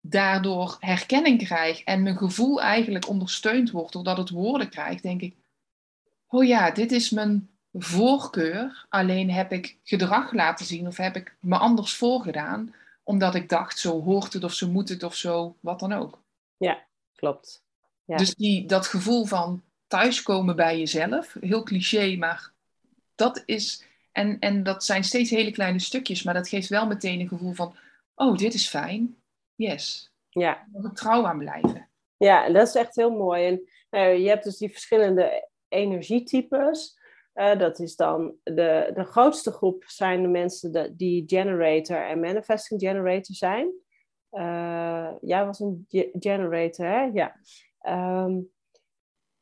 [0.00, 5.34] daardoor herkenning krijg en mijn gevoel eigenlijk ondersteund wordt doordat het woorden krijgt, denk ik,
[6.26, 8.86] oh ja, dit is mijn voorkeur.
[8.88, 13.78] Alleen heb ik gedrag laten zien of heb ik me anders voorgedaan, omdat ik dacht,
[13.78, 16.22] zo hoort het of zo moet het of zo, wat dan ook.
[16.56, 17.64] Ja, klopt.
[18.04, 18.16] Ja.
[18.16, 22.52] Dus die, dat gevoel van thuiskomen bij jezelf, heel cliché, maar
[23.14, 27.20] dat is, en, en dat zijn steeds hele kleine stukjes, maar dat geeft wel meteen
[27.20, 27.76] een gevoel van,
[28.14, 29.16] oh, dit is fijn,
[29.54, 30.12] yes.
[30.28, 30.68] Ja.
[30.82, 31.88] Er trouw aan blijven.
[32.16, 33.46] Ja, en dat is echt heel mooi.
[33.46, 36.98] En nou, je hebt dus die verschillende energietypes.
[37.34, 42.80] Uh, dat is dan de, de grootste groep zijn de mensen die generator en manifesting
[42.80, 43.72] generator zijn.
[44.32, 47.10] Uh, jij was een generator, hè?
[47.12, 47.36] Ja.
[48.24, 48.50] Um,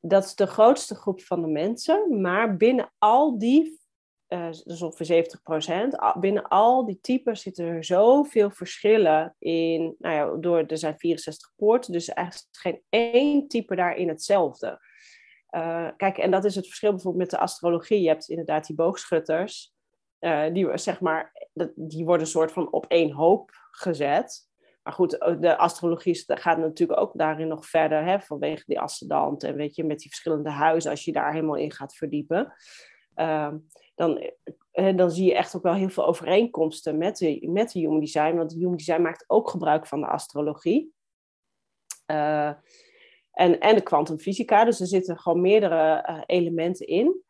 [0.00, 3.80] dat is de grootste groep van de mensen, maar binnen al die,
[4.28, 10.14] uh, dus ongeveer 70 procent, binnen al die types zitten er zoveel verschillen in, nou
[10.14, 14.80] ja, door, er zijn 64 poorten, dus eigenlijk geen één type daarin hetzelfde.
[15.50, 18.00] Uh, kijk, en dat is het verschil bijvoorbeeld met de astrologie.
[18.00, 19.74] Je hebt inderdaad die boogschutters,
[20.20, 24.48] uh, die, zeg maar, die worden een soort van op één hoop gezet.
[24.82, 25.10] Maar goed,
[25.40, 29.84] de astrologie gaat natuurlijk ook daarin nog verder, hè, vanwege die ascendant en weet je,
[29.84, 32.52] met die verschillende huizen, als je daar helemaal in gaat verdiepen.
[33.16, 33.52] Uh,
[33.94, 34.30] dan,
[34.70, 38.00] eh, dan zie je echt ook wel heel veel overeenkomsten met de, met de Human
[38.00, 40.92] Design, want de Human Design maakt ook gebruik van de astrologie.
[43.32, 44.64] En, en de kwantumfysica.
[44.64, 47.22] Dus er zitten gewoon meerdere uh, elementen in.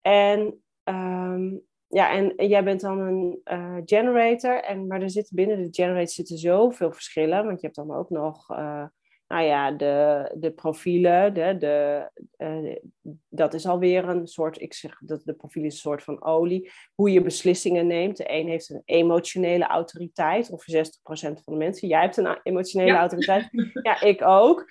[0.00, 4.62] En, um, ja, en, jij bent dan een uh, generator.
[4.62, 7.44] En, maar er zitten binnen de generator zitten zoveel verschillen.
[7.44, 8.84] Want je hebt dan ook nog uh,
[9.28, 11.34] nou ja, de, de profielen.
[11.34, 12.80] De, de,
[13.28, 16.70] dat is alweer een soort, ik zeg dat de profiel is een soort van olie.
[16.94, 18.16] Hoe je beslissingen neemt.
[18.16, 20.50] De een heeft een emotionele autoriteit.
[20.50, 21.88] Ongeveer 60% van de mensen.
[21.88, 23.48] Jij hebt een emotionele autoriteit.
[23.82, 24.66] Ja, ik ook.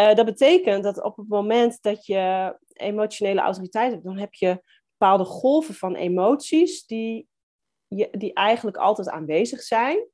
[0.00, 4.62] Uh, dat betekent dat op het moment dat je emotionele autoriteit hebt, dan heb je
[4.98, 7.28] bepaalde golven van emoties die,
[8.10, 10.08] die eigenlijk altijd aanwezig zijn.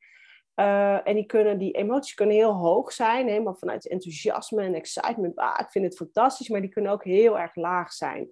[0.54, 5.36] Uh, en die, kunnen, die emoties kunnen heel hoog zijn, helemaal vanuit enthousiasme en excitement.
[5.36, 8.30] Ah, ik vind het fantastisch, maar die kunnen ook heel erg laag zijn.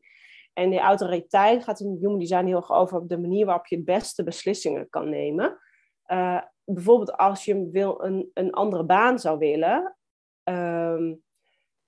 [0.53, 3.77] En die autoriteit gaat in human design heel erg over op de manier waarop je
[3.77, 5.59] het beste beslissingen kan nemen.
[6.07, 9.97] Uh, bijvoorbeeld als je wil een, een andere baan zou willen,
[10.45, 11.23] um,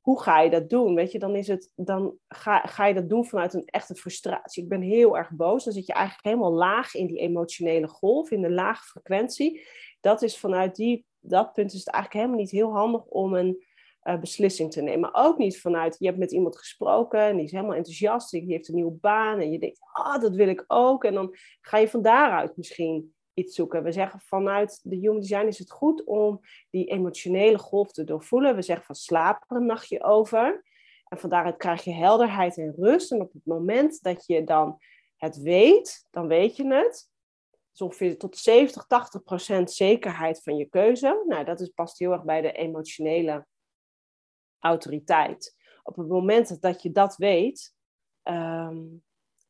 [0.00, 0.94] hoe ga je dat doen?
[0.94, 4.62] Weet je, dan, is het, dan ga, ga je dat doen vanuit een echte frustratie.
[4.62, 5.64] Ik ben heel erg boos.
[5.64, 9.66] Dan zit je eigenlijk helemaal laag in die emotionele golf, in de lage frequentie.
[10.00, 13.64] Dat is vanuit die, dat punt is het eigenlijk helemaal niet heel handig om een
[14.02, 15.14] uh, beslissing te nemen.
[15.14, 18.68] Ook niet vanuit, je hebt met iemand gesproken en die is helemaal enthousiast, die heeft
[18.68, 21.04] een nieuwe baan en je denkt, ah, dat wil ik ook.
[21.04, 23.14] En dan ga je van daaruit misschien
[23.48, 23.82] zoeken.
[23.82, 28.54] We zeggen vanuit de Human Design is het goed om die emotionele golf te doorvoelen.
[28.54, 30.64] We zeggen van slaap er een nachtje over.
[31.04, 33.12] En van daaruit krijg je helderheid en rust.
[33.12, 34.78] En op het moment dat je dan
[35.16, 37.10] het weet, dan weet je het.
[37.70, 41.24] Dus ongeveer tot 70, 80 procent zekerheid van je keuze.
[41.26, 43.46] Nou, dat is, past heel erg bij de emotionele
[44.58, 45.56] autoriteit.
[45.82, 47.74] Op het moment dat je dat weet,
[48.22, 48.78] ehm,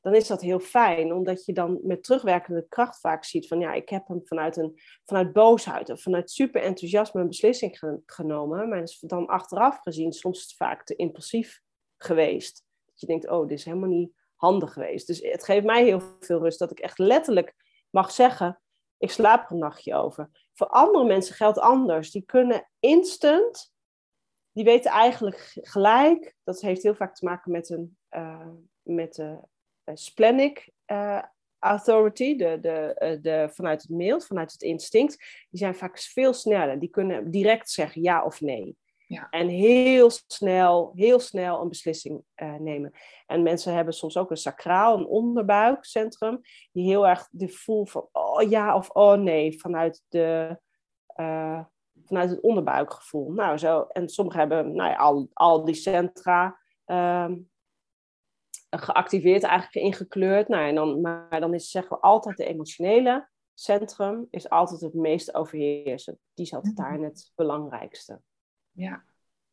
[0.00, 3.72] dan is dat heel fijn, omdat je dan met terugwerkende kracht vaak ziet van ja,
[3.72, 8.82] ik heb hem vanuit, een, vanuit boosheid of vanuit super enthousiasme een beslissing genomen, maar
[8.82, 11.60] is dan achteraf gezien soms vaak te impulsief
[11.96, 12.64] geweest.
[12.84, 15.06] Dat je denkt, oh, dit is helemaal niet handig geweest.
[15.06, 17.54] Dus het geeft mij heel veel rust dat ik echt letterlijk
[17.90, 18.60] mag zeggen,
[18.98, 20.30] ik slaap er een nachtje over.
[20.54, 22.10] Voor andere mensen geldt anders.
[22.10, 23.72] Die kunnen instant,
[24.52, 28.48] die weten eigenlijk gelijk, dat heeft heel vaak te maken met, een, uh,
[28.82, 29.38] met de eh,
[29.94, 31.22] splenic uh,
[31.58, 35.16] authority, de, de, eh, de, vanuit het mail, vanuit het instinct,
[35.50, 36.78] die zijn vaak veel sneller.
[36.78, 38.76] Die kunnen direct zeggen ja of nee.
[39.06, 39.26] Ja.
[39.30, 42.22] En heel snel, heel snel een beslissing
[42.58, 42.92] nemen.
[43.26, 46.40] En mensen hebben soms ook een sacraal, een onderbuikcentrum,
[46.72, 50.58] die heel erg de voel van oh ja of oh nee vanuit de,
[52.04, 53.32] vanuit het onderbuikgevoel.
[53.32, 57.36] Nou, zo, en sommigen hebben nou ja, al, al die centra ehm,
[58.70, 60.48] geactiveerd, eigenlijk ingekleurd.
[60.48, 64.94] Nou, en dan, maar dan is zeggen we altijd de emotionele centrum is altijd het
[64.94, 66.18] meest overheersend.
[66.34, 68.20] Die is altijd daar het belangrijkste.
[68.70, 69.04] Ja.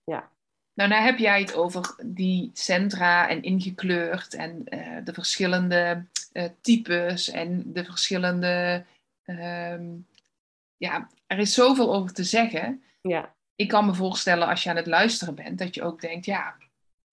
[0.04, 0.32] Ja.
[0.74, 6.50] Nou, nou heb jij het over die centra en ingekleurd en uh, de verschillende uh,
[6.62, 8.86] types en de verschillende.
[9.26, 10.08] Um,
[10.78, 12.84] ja, er is zoveel over te zeggen.
[13.02, 13.36] Ja.
[13.56, 16.56] Ik kan me voorstellen als je aan het luisteren bent, dat je ook denkt, ja,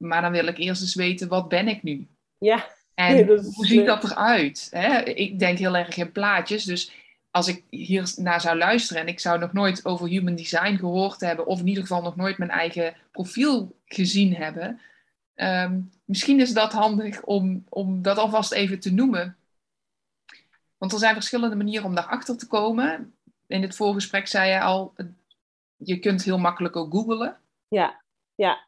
[0.04, 2.06] maar dan wil ik eerst eens weten, wat ben ik nu?
[2.38, 2.66] Ja.
[2.94, 4.68] En hoe ziet dat eruit?
[4.70, 5.00] Hè?
[5.02, 6.92] Ik denk heel erg in plaatjes, dus
[7.30, 11.20] als ik hier naar zou luisteren en ik zou nog nooit over human design gehoord
[11.20, 14.80] hebben, of in ieder geval nog nooit mijn eigen profiel gezien hebben,
[15.34, 19.36] um, misschien is dat handig om, om dat alvast even te noemen.
[20.78, 23.14] Want er zijn verschillende manieren om daarachter te komen.
[23.46, 24.94] In het voorgesprek zei je al,
[25.76, 27.36] je kunt heel makkelijk ook googlen.
[27.68, 28.00] Ja,
[28.34, 28.66] ja.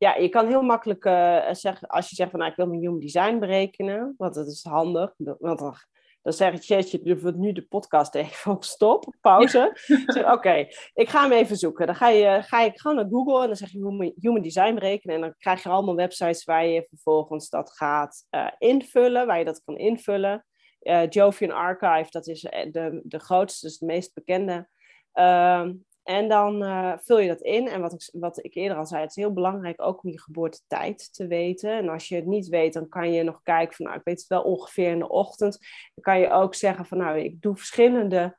[0.00, 2.80] Ja, je kan heel makkelijk uh, zeggen, als je zegt van nou, ik wil mijn
[2.80, 5.74] human design berekenen, want dat is handig, want dan
[6.22, 9.72] dan zegt Chatje, je nu de podcast even op stop, op pauze.
[10.06, 11.86] Zeg, oké, ik ga hem even zoeken.
[11.86, 15.14] Dan ga je, ga je gewoon naar Google en dan zeg je human, design berekenen.
[15.14, 19.44] En dan krijg je allemaal websites waar je vervolgens dat gaat uh, invullen, waar je
[19.44, 20.44] dat kan invullen.
[20.82, 24.68] Uh, Jovian Archive, dat is eh, de, de grootste, dus de meest bekende.
[25.14, 25.68] Uh,
[26.10, 27.68] en dan uh, vul je dat in.
[27.68, 30.20] En wat ik, wat ik eerder al zei, het is heel belangrijk ook om je
[30.20, 31.70] geboortetijd te weten.
[31.70, 34.18] En als je het niet weet, dan kan je nog kijken van, nou, ik weet
[34.18, 35.58] het wel ongeveer in de ochtend.
[35.94, 38.38] Dan kan je ook zeggen van, nou, ik doe verschillende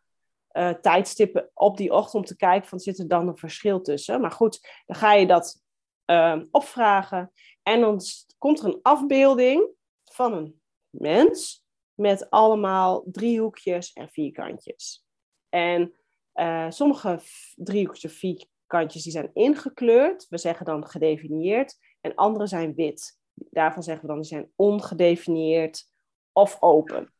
[0.54, 4.22] uh, tijdstippen op die ochtend om te kijken van, zit er dan een verschil tussen?
[4.22, 5.62] Maar goed, dan ga je dat
[6.06, 7.32] uh, opvragen.
[7.64, 8.00] En dan
[8.38, 9.70] komt er een afbeelding
[10.04, 15.06] van een mens met allemaal driehoekjes en vierkantjes.
[15.50, 15.96] En
[16.36, 17.20] uh, sommige
[17.56, 20.28] driehoekjes of vierkantjes die zijn ingekleurd.
[20.30, 21.78] We zeggen dan gedefinieerd.
[22.02, 23.20] En andere zijn wit.
[23.34, 25.90] Daarvan zeggen we dan die zijn ongedefinieerd
[26.32, 27.14] of open.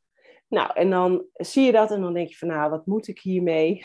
[0.48, 3.20] Nou, en dan zie je dat en dan denk je van nou, wat moet ik
[3.20, 3.84] hiermee?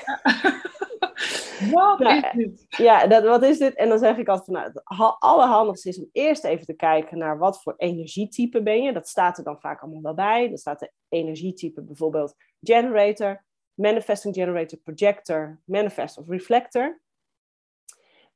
[1.72, 2.64] Wat nou, is dit?
[2.68, 3.74] Ja, dat, wat is dit?
[3.74, 7.18] En dan zeg ik altijd van nou, het allerhandigste is om eerst even te kijken
[7.18, 8.92] naar wat voor energietype ben je.
[8.92, 10.48] Dat staat er dan vaak allemaal wel bij.
[10.48, 13.44] Dan staat de energietype bijvoorbeeld generator,
[13.76, 17.00] manifesting generator, projector, manifest of reflector.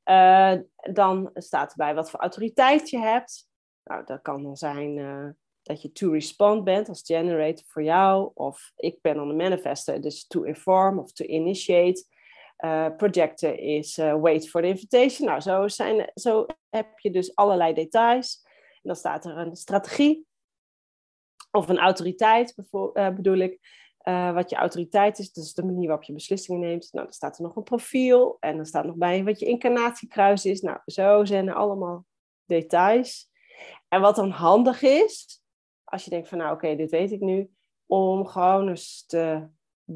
[0.05, 0.53] Uh,
[0.91, 3.49] dan staat erbij wat voor autoriteit je hebt.
[3.83, 5.29] Nou, dat kan dan zijn uh,
[5.61, 8.31] dat je to respond bent als generator voor jou.
[8.33, 12.03] Of ik ben dan een manifester, dus to inform of to initiate.
[12.57, 15.27] Uh, projector is wait for the invitation.
[15.27, 18.41] Nou, zo, zijn, zo heb je dus allerlei details.
[18.73, 20.25] En dan staat er een strategie
[21.51, 22.55] of een autoriteit,
[22.93, 23.59] bedoel ik.
[24.03, 26.89] Uh, wat je autoriteit is, dus de manier waarop je beslissingen neemt.
[26.91, 30.45] Nou, dan staat er nog een profiel en dan staat nog bij wat je incarnatiekruis
[30.45, 30.61] is.
[30.61, 32.05] Nou, zo zijn er allemaal
[32.45, 33.29] details.
[33.87, 35.41] En wat dan handig is,
[35.83, 37.49] als je denkt van nou oké, dit weet ik nu,
[37.85, 39.47] om gewoon eens te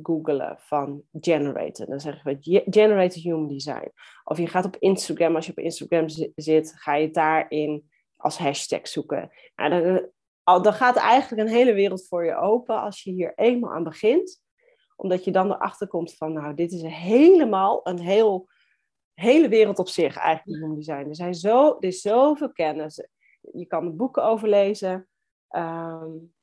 [0.02, 1.86] googlen van generator.
[1.86, 3.92] Dan zeggen we generator human design.
[4.24, 8.88] Of je gaat op Instagram, als je op Instagram zit, ga je daarin als hashtag
[8.88, 9.32] zoeken.
[9.56, 10.10] Nou, dan,
[10.46, 14.44] dan gaat eigenlijk een hele wereld voor je open als je hier eenmaal aan begint.
[14.96, 18.50] Omdat je dan erachter komt van, nou, dit is helemaal een heel,
[19.14, 21.08] hele wereld op zich eigenlijk, human design.
[21.08, 23.08] Er, zijn zo, er is zoveel kennis.
[23.54, 25.08] Je kan er boeken over lezen.
[25.50, 26.34] Um,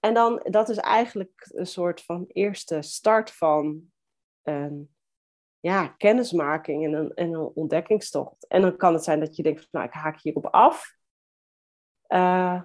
[0.00, 3.92] en dan, dat is eigenlijk een soort van eerste start van
[4.42, 4.94] een
[5.60, 8.46] ja, kennismaking en een, en een ontdekkingstocht.
[8.46, 10.96] En dan kan het zijn dat je denkt, van, nou, ik haak hierop af.
[12.08, 12.62] Uh,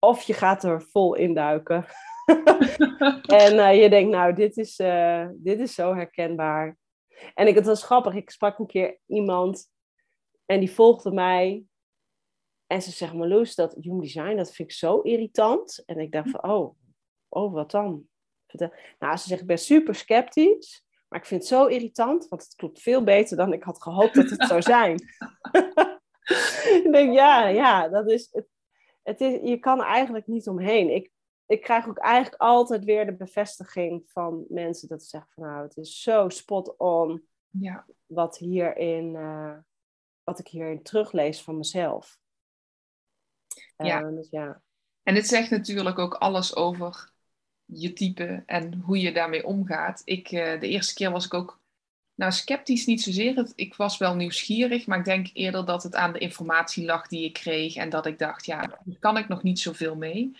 [0.00, 1.84] of je gaat er vol induiken.
[3.44, 6.76] en uh, je denkt, nou, dit is, uh, dit is zo herkenbaar.
[7.34, 9.70] En ik, het was grappig, ik sprak een keer iemand
[10.46, 11.64] en die volgde mij.
[12.66, 15.82] En ze zegt, Marloes, dat human design, dat vind ik zo irritant.
[15.86, 16.76] En ik dacht van, oh,
[17.28, 18.08] oh wat dan?
[18.98, 20.84] Nou, ze zegt, ik ben super sceptisch.
[21.08, 24.14] Maar ik vind het zo irritant, want het klopt veel beter dan ik had gehoopt
[24.14, 24.94] dat het zou zijn.
[26.84, 28.46] ik denk, ja, ja, dat is, het,
[29.02, 30.94] het is, je kan eigenlijk niet omheen.
[30.94, 31.10] Ik,
[31.46, 35.62] ik krijg ook eigenlijk altijd weer de bevestiging van mensen dat ze zeggen van nou,
[35.62, 37.86] het is zo spot on ja.
[38.06, 39.56] wat, hierin, uh,
[40.24, 42.18] wat ik hierin teruglees van mezelf.
[43.76, 44.02] Ja.
[44.02, 44.62] Uh, dus ja.
[45.02, 47.12] En het zegt natuurlijk ook alles over
[47.64, 50.02] je type en hoe je daarmee omgaat.
[50.04, 51.59] Ik, uh, de eerste keer was ik ook
[52.20, 53.52] nou, sceptisch niet zozeer.
[53.54, 57.24] Ik was wel nieuwsgierig, maar ik denk eerder dat het aan de informatie lag die
[57.24, 57.74] ik kreeg.
[57.76, 60.36] En dat ik dacht, ja, daar kan ik nog niet zoveel mee.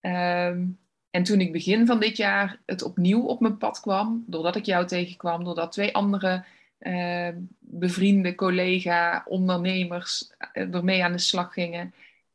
[0.00, 0.78] Um,
[1.10, 4.64] En toen ik begin van dit jaar het opnieuw op mijn pad kwam, doordat ik
[4.64, 6.44] jou tegenkwam, doordat twee andere
[6.80, 11.94] uh, bevriende collega, ondernemers uh, ermee aan de slag gingen,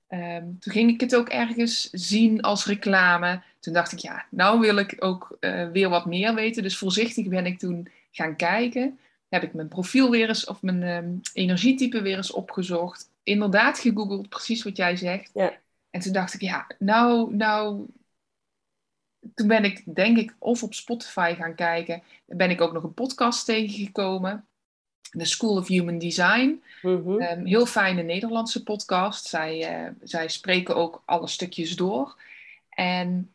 [0.10, 3.42] um, toen ging ik het ook ergens zien als reclame.
[3.60, 6.64] Toen dacht ik, ja, nou wil ik ook uh, weer wat meer weten.
[6.64, 9.00] Dus voorzichtig ben ik toen gaan kijken.
[9.30, 13.10] Heb ik mijn profiel weer eens, of mijn um, energietype weer eens opgezocht.
[13.24, 15.32] Inderdaad gegoogeld, precies wat jij zegt.
[15.34, 15.54] Ja.
[15.90, 17.86] En toen dacht ik, ja, nou, nou,
[19.36, 22.04] toen ben ik denk ik of op Spotify gaan kijken.
[22.26, 24.46] Dan ben ik ook nog een podcast tegengekomen.
[25.18, 26.64] The School of Human Design.
[26.84, 29.26] Um, heel fijne Nederlandse podcast.
[29.26, 32.22] Zij, uh, zij spreken ook alle stukjes door.
[32.70, 33.33] En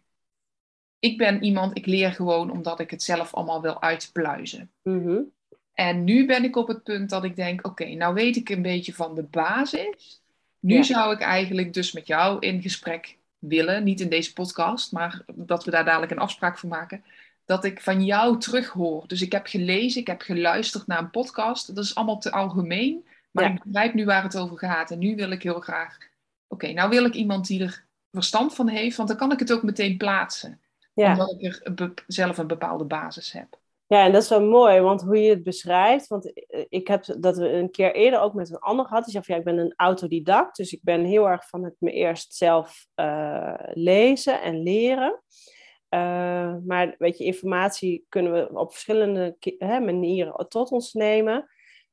[0.98, 4.70] ik ben iemand, ik leer gewoon omdat ik het zelf allemaal wil uitpluizen.
[4.82, 5.18] Mhm.
[5.74, 8.62] En nu ben ik op het punt dat ik denk, oké, nou weet ik een
[8.62, 10.20] beetje van de basis.
[10.60, 10.82] Nu Ja.
[10.82, 15.64] zou ik eigenlijk dus met jou in gesprek willen, niet in deze podcast, maar dat
[15.64, 17.04] we daar dadelijk een afspraak voor maken,
[17.44, 19.04] dat ik van jou terughoor.
[19.06, 21.74] Dus ik heb gelezen, ik heb geluisterd naar een podcast.
[21.74, 23.50] Dat is allemaal te algemeen, maar Ja.
[23.50, 24.90] ik begrijp nu waar het over gaat.
[24.90, 25.98] En nu wil ik heel graag,
[26.48, 29.52] oké, nou wil ik iemand die er verstand van heeft, want dan kan ik het
[29.52, 30.60] ook meteen plaatsen.
[30.98, 31.10] Ja.
[31.12, 33.58] Omdat ik er zelf een bepaalde basis heb.
[33.86, 37.04] Ja, en dat is wel mooi, want hoe je het beschrijft, want eh, ik heb
[37.18, 39.46] dat we een keer eerder ook met een ander gehad, die zei van ja, ik
[39.46, 44.42] ben een autodidact, dus ik ben heel erg van het me eerst zelf eh, lezen
[44.42, 45.22] en leren.
[45.88, 51.48] Eh, maar weet je, informatie kunnen we op verschillende hè, manieren tot ons nemen.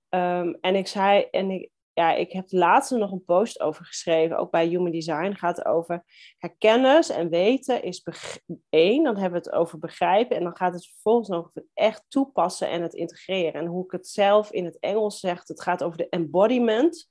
[0.09, 4.37] Ehm, en ik zei, en ik, ja, ik heb laatst nog een post over geschreven,
[4.37, 6.03] ook bij Human Design, gaat over
[6.37, 8.03] ja, kennis en weten is
[8.69, 11.65] één, dan hebben we het over begrijpen en dan gaat het vervolgens nog over het
[11.73, 13.53] echt toepassen en het integreren.
[13.53, 17.09] En hoe ik het zelf in het Engels zeg, het gaat over de embodiment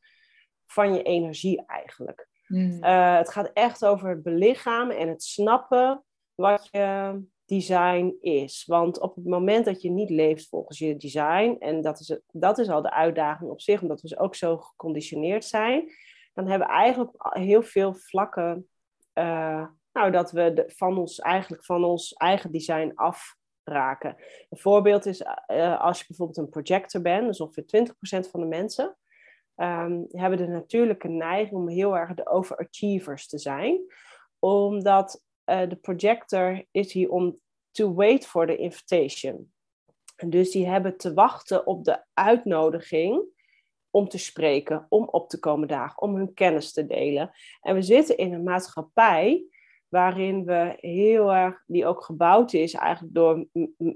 [0.66, 2.28] van je energie eigenlijk.
[2.46, 2.84] Hmm.
[2.84, 7.20] Uh, het gaat echt over het belichamen en het snappen wat je
[7.54, 8.64] design is.
[8.66, 12.58] Want op het moment dat je niet leeft volgens je design, en dat is, dat
[12.58, 15.90] is al de uitdaging op zich, omdat we ook zo geconditioneerd zijn,
[16.34, 18.68] dan hebben we eigenlijk heel veel vlakken,
[19.14, 24.16] uh, nou, dat we de, van ons eigenlijk van ons eigen design afraken.
[24.50, 27.86] Een voorbeeld is uh, als je bijvoorbeeld een projector bent, dus ongeveer
[28.26, 28.96] 20% van de mensen,
[29.56, 33.80] um, hebben de natuurlijke neiging om heel erg de overachievers te zijn.
[34.38, 37.40] Omdat uh, de projector is hier om
[37.74, 39.52] to wait for the invitation.
[40.26, 43.24] Dus die hebben te wachten op de uitnodiging
[43.90, 47.30] om te spreken, om op te komen dagen, om hun kennis te delen.
[47.60, 49.44] En we zitten in een maatschappij
[49.88, 53.46] waarin we heel erg, die ook gebouwd is eigenlijk door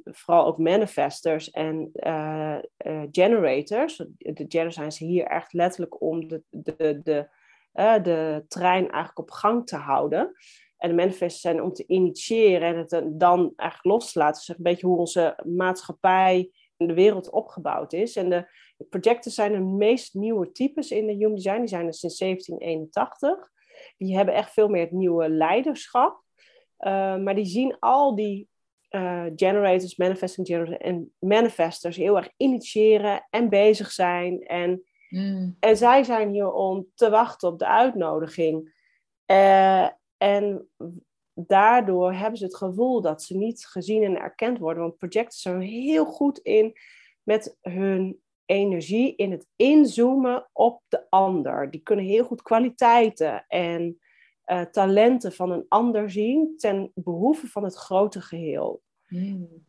[0.04, 3.96] vooral ook manifestors en uh, uh, generators.
[3.96, 7.28] De generators zijn ze hier echt letterlijk om de, de, de,
[7.74, 10.32] uh, de trein eigenlijk op gang te houden.
[10.78, 14.42] En de manifestors zijn om te initiëren en het dan eigenlijk los te laten.
[14.46, 18.16] Dus een beetje hoe onze maatschappij en de wereld opgebouwd is.
[18.16, 21.58] En de, de projecten zijn de meest nieuwe types in de Human Design.
[21.58, 23.50] Die zijn er sinds 1781
[23.96, 26.22] die hebben echt veel meer het nieuwe leiderschap.
[26.78, 28.48] Uh, maar die zien al die
[28.90, 34.42] uh, generators, manifesting generators en manifestors heel erg initiëren en bezig zijn.
[34.42, 35.56] En, mm.
[35.60, 38.76] en zij zijn hier om te wachten op de uitnodiging.
[39.26, 40.68] Uh, en
[41.34, 44.82] daardoor hebben ze het gevoel dat ze niet gezien en erkend worden.
[44.82, 46.76] Want projecten zijn heel goed in
[47.22, 51.70] met hun energie in het inzoomen op de ander.
[51.70, 53.98] Die kunnen heel goed kwaliteiten en
[54.46, 58.82] uh, talenten van een ander zien ten behoeve van het grote geheel.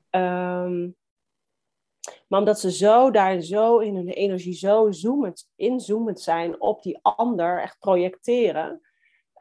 [0.09, 0.97] Um,
[2.27, 6.99] maar omdat ze zo daar zo in hun energie zo zoomend, inzoomend zijn op die
[7.01, 8.81] ander, echt projecteren,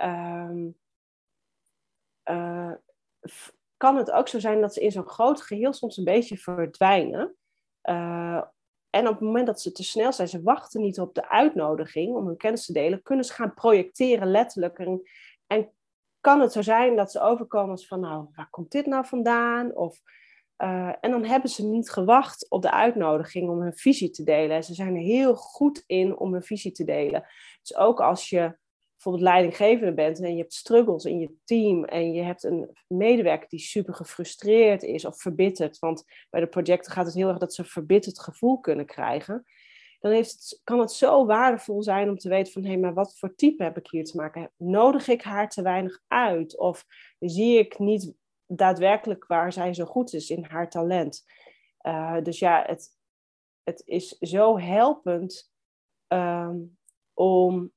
[0.03, 0.77] um,
[2.31, 2.73] uh,
[3.77, 7.37] kan het ook zo zijn dat ze in zo'n groot geheel soms een beetje verdwijnen.
[7.83, 8.43] Uh,
[8.91, 12.17] en op het moment dat ze te snel zijn, ze wachten niet op de uitnodiging
[12.17, 14.79] om hun kennis te delen, kunnen ze gaan projecteren letterlijk.
[14.79, 15.73] En,
[16.21, 19.77] kan het zo zijn dat ze overkomen als van, nou, waar komt dit nou vandaan?
[19.77, 20.01] Of,
[20.59, 24.57] uh, en dan hebben ze niet gewacht op de uitnodiging om hun visie te delen.
[24.57, 27.27] En ze zijn er heel goed in om hun visie te delen.
[27.61, 28.57] Dus ook als je
[28.99, 33.49] bijvoorbeeld leidinggevende bent en je hebt struggles in je team en je hebt een medewerker
[33.49, 37.55] die super gefrustreerd is of verbitterd, want bij de projecten gaat het heel erg dat
[37.55, 39.45] ze een verbitterd gevoel kunnen krijgen,
[40.01, 43.19] dan heeft kan het zo waardevol zijn om te weten van hé, hey, maar wat
[43.19, 44.51] voor type heb ik hier te maken?
[44.57, 46.59] Nodig ik haar te weinig uit?
[46.59, 46.85] Of
[47.19, 48.15] zie ik niet
[48.47, 51.25] daadwerkelijk waar zij zo goed is in haar talent?
[51.83, 52.89] Uh, dus ja, het,
[53.63, 55.53] het is zo helpend
[56.09, 56.79] um,
[57.15, 57.73] om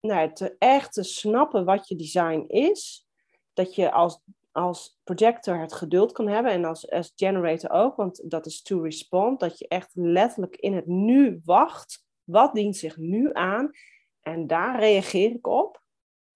[0.00, 3.08] nou, te echt te snappen wat je design is.
[3.52, 4.20] Dat je als,
[4.52, 8.80] als projector het geduld kan hebben en als, als generator ook, want dat is to
[8.80, 12.04] respond, dat je echt letterlijk in het nu wacht.
[12.24, 13.70] Wat dient zich nu aan?
[14.20, 15.82] En daar reageer ik op.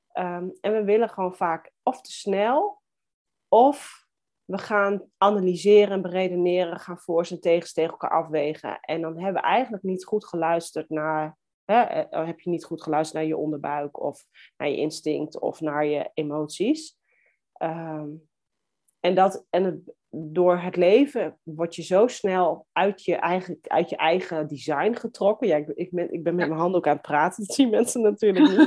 [0.08, 2.82] Ehm, en we willen gewoon vaak of te snel,
[3.48, 4.04] of
[4.44, 8.80] we gaan analyseren en beredeneren, gaan voor en tegens tegen elkaar afwegen.
[8.80, 12.82] En dan hebben we eigenlijk niet goed geluisterd naar, hè, eh, heb je niet goed
[12.82, 16.96] geluisterd naar je onderbuik of naar je instinct of naar je emoties.
[17.52, 18.08] Ehm,
[19.00, 23.90] en dat, en het, door het leven word je zo snel uit je eigen, uit
[23.90, 25.46] je eigen design getrokken.
[25.46, 27.70] Ja, ik, ik, ben, ik ben met mijn handen ook aan het praten, dat zien
[27.70, 28.58] mensen natuurlijk niet.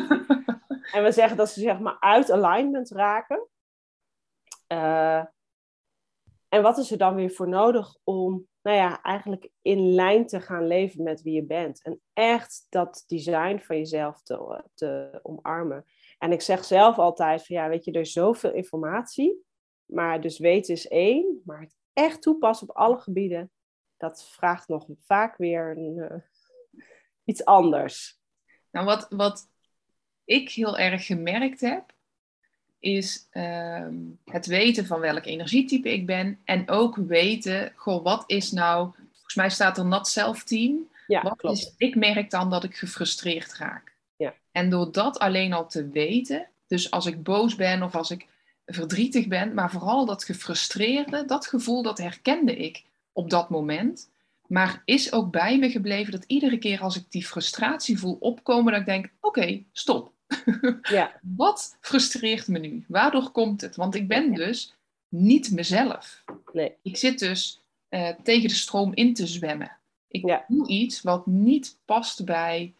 [0.94, 3.48] en we zeggen dat ze zeg maar uit alignment raken.
[4.74, 5.26] Uh,
[6.50, 10.42] en wat is er dan weer voor nodig om, nou ja, eigenlijk in lijn te
[10.42, 11.84] gaan leven met wie je bent?
[11.84, 15.86] En echt dat design van jezelf te, te omarmen.
[16.18, 19.46] En ik zeg zelf altijd van, ja, weet je, er is zoveel informatie.
[19.86, 23.52] Maar dus weten is één, maar het echt toepassen op alle gebieden,
[23.98, 26.92] dat vraagt nog vaak weer een, uh,
[27.24, 28.20] iets anders.
[28.72, 29.50] Nou, wat, wat
[30.26, 31.94] ik heel erg gemerkt heb,
[32.80, 33.88] is uh,
[34.26, 36.40] het weten van welk energietype ik ben.
[36.44, 40.88] En ook weten, goh, wat is nou, volgens mij staat er not self team.
[41.08, 41.58] Ja, wat klopt.
[41.58, 43.94] Is, ik merk dan dat ik gefrustreerd raak.
[44.16, 44.34] Ja.
[44.52, 48.28] En door dat alleen al te weten, dus als ik boos ben of als ik
[48.66, 54.10] verdrietig ben, maar vooral dat gefrustreerde, dat gevoel, dat herkende ik op dat moment.
[54.48, 58.72] Maar is ook bij me gebleven dat iedere keer als ik die frustratie voel opkomen,
[58.72, 60.12] dat ik denk: oké, stop.
[60.82, 61.20] Ja.
[61.38, 62.86] Wat frustreert me nu?
[62.88, 63.76] Waardoor komt het?
[63.76, 64.74] Want ik ben dus
[65.10, 66.24] niet mezelf.
[66.54, 66.74] Nee.
[66.82, 69.78] Ik zit dus uh, tegen de stroom in te zwemmen.
[70.08, 72.74] Ik doe iets wat niet past bij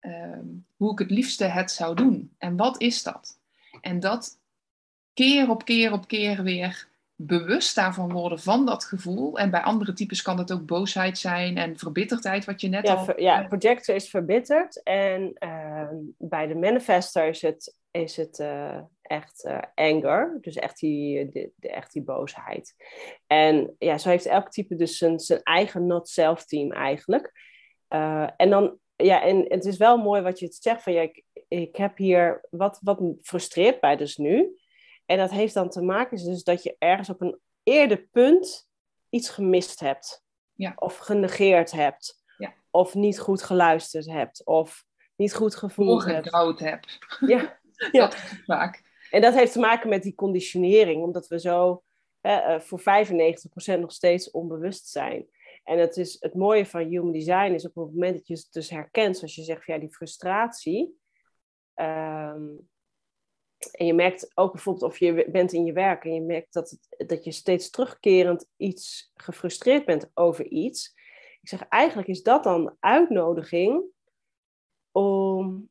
[0.00, 0.38] uh,
[0.76, 2.30] hoe ik het liefste het zou doen.
[2.38, 3.38] En wat is dat?
[3.80, 4.38] En dat
[5.14, 9.38] keer op keer op keer weer bewust daarvan worden van dat gevoel.
[9.38, 12.94] En bij andere types kan het ook boosheid zijn en verbitterdheid, wat je net ja,
[12.94, 13.04] al...
[13.04, 15.88] Ver, ja, projector is verbitterd en uh,
[16.18, 21.50] bij de manifester is het, is het uh, echt uh, anger, dus echt die, de,
[21.56, 22.74] de, echt die boosheid.
[23.26, 27.32] En ja, zo heeft elk type dus zijn, zijn eigen not-self team eigenlijk.
[28.36, 31.24] en dan, ja, en het is wel mooi wat je het zegt van, ja, ik,
[31.48, 34.56] ik heb hier, wat, wat frustreert mij dus nu,
[35.06, 38.68] en dat heeft dan te maken dus dat je ergens op een eerder punt
[39.08, 40.24] iets gemist hebt.
[40.52, 40.72] Ja.
[40.76, 42.22] Of genegeerd hebt.
[42.38, 42.54] Ja.
[42.70, 44.44] Of niet goed geluisterd hebt.
[44.46, 44.84] Of
[45.16, 46.58] niet goed gevoeld hebt.
[46.58, 46.98] hebt.
[47.26, 47.60] Ja.
[47.92, 48.06] ja.
[48.06, 48.82] Dat vaak.
[49.10, 51.02] En dat heeft te maken met die conditionering.
[51.02, 51.82] Omdat we zo
[52.20, 52.84] eh, voor 95%
[53.80, 55.26] nog steeds onbewust zijn.
[55.64, 58.48] En het, is, het mooie van human design is op het moment dat je het
[58.50, 61.00] dus herkent, zoals je zegt, ja, die frustratie.
[61.74, 62.42] Ehm,
[63.70, 66.70] en je merkt ook bijvoorbeeld of je bent in je werk en je merkt dat,
[66.70, 70.94] het, dat je steeds terugkerend iets gefrustreerd bent over iets.
[71.40, 73.84] Ik zeg, eigenlijk is dat dan uitnodiging
[74.90, 75.68] om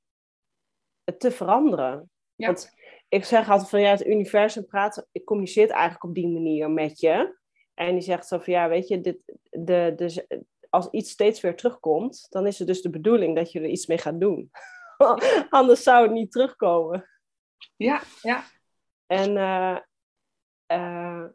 [1.04, 2.10] het te veranderen.
[2.36, 2.46] Ja.
[2.46, 2.74] Want
[3.10, 7.00] ik zeg altijd van ja, het universum praat, ik communiceert eigenlijk op die manier met
[7.00, 7.40] je.
[7.74, 9.18] En die zegt zo van ja, weet je, dit,
[9.50, 13.60] de, de, als iets steeds weer terugkomt, dan is het dus de bedoeling dat je
[13.60, 14.52] er iets mee gaat doen.
[15.50, 17.10] Anders zou het niet terugkomen.
[17.76, 18.44] Ja, ja.
[19.06, 19.78] En, uh,
[20.72, 21.26] uh,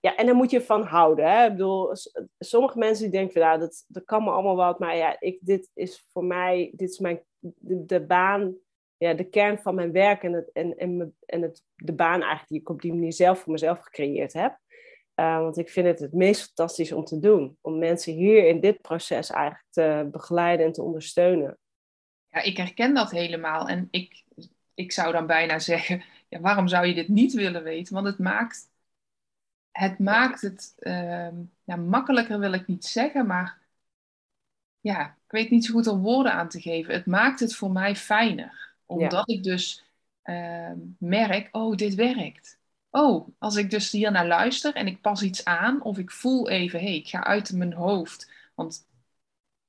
[0.00, 1.30] ja, en daar moet je van houden.
[1.30, 1.44] Hè?
[1.44, 1.90] Ik bedoel,
[2.38, 5.38] sommige mensen die denken van, nou, dat, dat kan me allemaal wat, maar ja, ik,
[5.40, 8.56] dit is voor mij, dit is mijn, de, de baan,
[8.96, 12.48] ja, de kern van mijn werk en, het, en, en, en het, de baan eigenlijk
[12.48, 14.60] die ik op die manier zelf voor mezelf gecreëerd heb.
[15.14, 17.58] Uh, want ik vind het het meest fantastisch om te doen.
[17.60, 21.58] Om mensen hier in dit proces eigenlijk te begeleiden en te ondersteunen.
[22.28, 23.68] Ja, ik herken dat helemaal.
[23.68, 24.24] En ik
[24.82, 27.94] ik zou dan bijna zeggen, ja, waarom zou je dit niet willen weten?
[27.94, 28.70] Want het maakt
[29.72, 31.28] het, maakt het uh,
[31.64, 33.58] ja, makkelijker, wil ik niet zeggen, maar
[34.80, 36.94] ja, ik weet niet zo goed er woorden aan te geven.
[36.94, 39.84] Het maakt het voor mij fijner, omdat ik dus
[40.24, 42.58] uh, merk, oh, dit werkt.
[42.90, 46.48] Oh, als ik dus hier naar luister en ik pas iets aan, of ik voel
[46.48, 48.30] even, hé, hey, ik ga uit mijn hoofd.
[48.54, 48.86] Want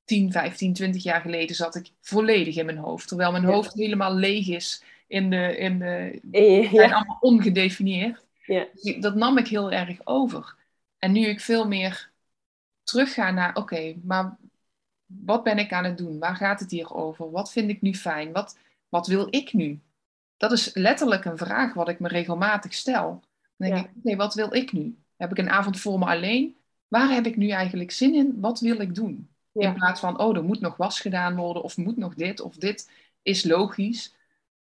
[0.04, 3.08] 10, 15, 20 jaar geleden zat ik volledig in mijn hoofd.
[3.08, 6.68] Terwijl mijn hoofd helemaal leeg is in de, in de, ja.
[6.70, 8.24] zijn allemaal ongedefinieerd.
[8.46, 8.66] Ja.
[8.72, 10.54] Dus dat nam ik heel erg over.
[10.98, 12.10] En nu ik veel meer
[12.82, 14.36] terugga naar, oké, maar
[15.06, 16.18] wat ben ik aan het doen?
[16.18, 17.30] Waar gaat het hier over?
[17.30, 18.32] Wat vind ik nu fijn?
[18.32, 19.80] Wat, wat wil ik nu?
[20.36, 23.22] Dat is letterlijk een vraag wat ik me regelmatig stel.
[23.56, 24.98] Dan denk ik, nee, wat wil ik nu?
[25.16, 26.56] Heb ik een avond voor me alleen?
[26.88, 28.40] Waar heb ik nu eigenlijk zin in?
[28.40, 29.28] Wat wil ik doen?
[29.52, 29.68] Ja.
[29.68, 32.56] In plaats van, oh, er moet nog was gedaan worden, of moet nog dit, of
[32.56, 32.90] dit
[33.22, 34.14] is logisch.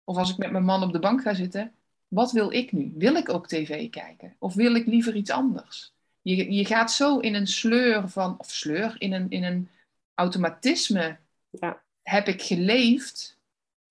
[0.04, 1.74] Of als ik met mijn man op de bank ga zitten,
[2.08, 2.94] wat wil ik nu?
[2.96, 4.36] Wil ik ook tv kijken?
[4.40, 5.94] Of wil ik liever iets anders?
[6.22, 9.70] Je, je gaat zo in een sleur van, of sleur, in een, in een
[10.14, 11.18] automatisme
[11.50, 11.82] Ja.
[12.02, 13.40] heb ik geleefd,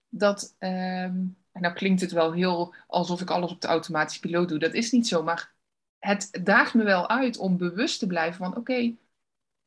[0.08, 1.16] dat, ehm,
[1.52, 4.74] en nou klinkt het wel heel alsof ik alles op de automatische piloot doe, dat
[4.74, 5.52] is niet zo, maar
[5.98, 8.94] het daagt me wel uit om bewust te blijven van, oké,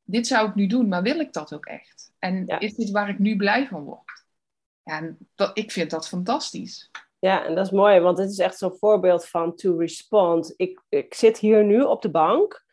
[0.03, 2.11] dit zou ik nu doen, maar wil ik dat ook echt?
[2.19, 2.59] En Ja.
[2.59, 4.24] is dit waar ik nu blij van word?
[4.85, 5.17] Ja, en
[5.53, 6.91] ik vind dat fantastisch.
[7.19, 10.53] Ja, en dat is mooi, want het is echt zo'n voorbeeld van to respond.
[10.55, 12.65] Ik, ik zit hier nu op de bank.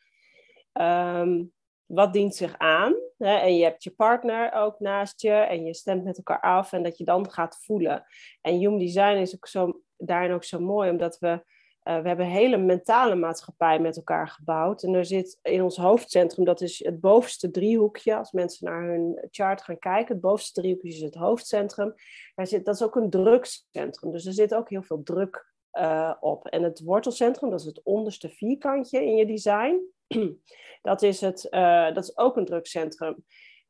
[0.72, 1.42] Ehm,
[1.86, 2.94] wat dient zich aan?
[3.18, 3.36] Hè?
[3.36, 6.82] En je hebt je partner ook naast je en je stemt met elkaar af en
[6.82, 8.04] dat je dan gaat voelen.
[8.40, 11.44] En Human Design is ook zo, daarin ook zo mooi, omdat we,
[11.82, 14.82] eh, we hebben een hele mentale maatschappij met elkaar gebouwd.
[14.82, 19.28] En er zit in ons hoofdcentrum, dat is het bovenste driehoekje, als mensen naar hun
[19.30, 21.94] chart gaan kijken, het bovenste driehoekje is het hoofdcentrum.
[22.34, 26.14] Daar zit, dat is ook een drukscentrum, dus er zit ook heel veel druk eh,
[26.20, 26.46] op.
[26.46, 29.80] En het wortelcentrum, dat is het onderste vierkantje in je design,
[30.82, 33.24] dat is, het, eh, dat is ook een drukcentrum.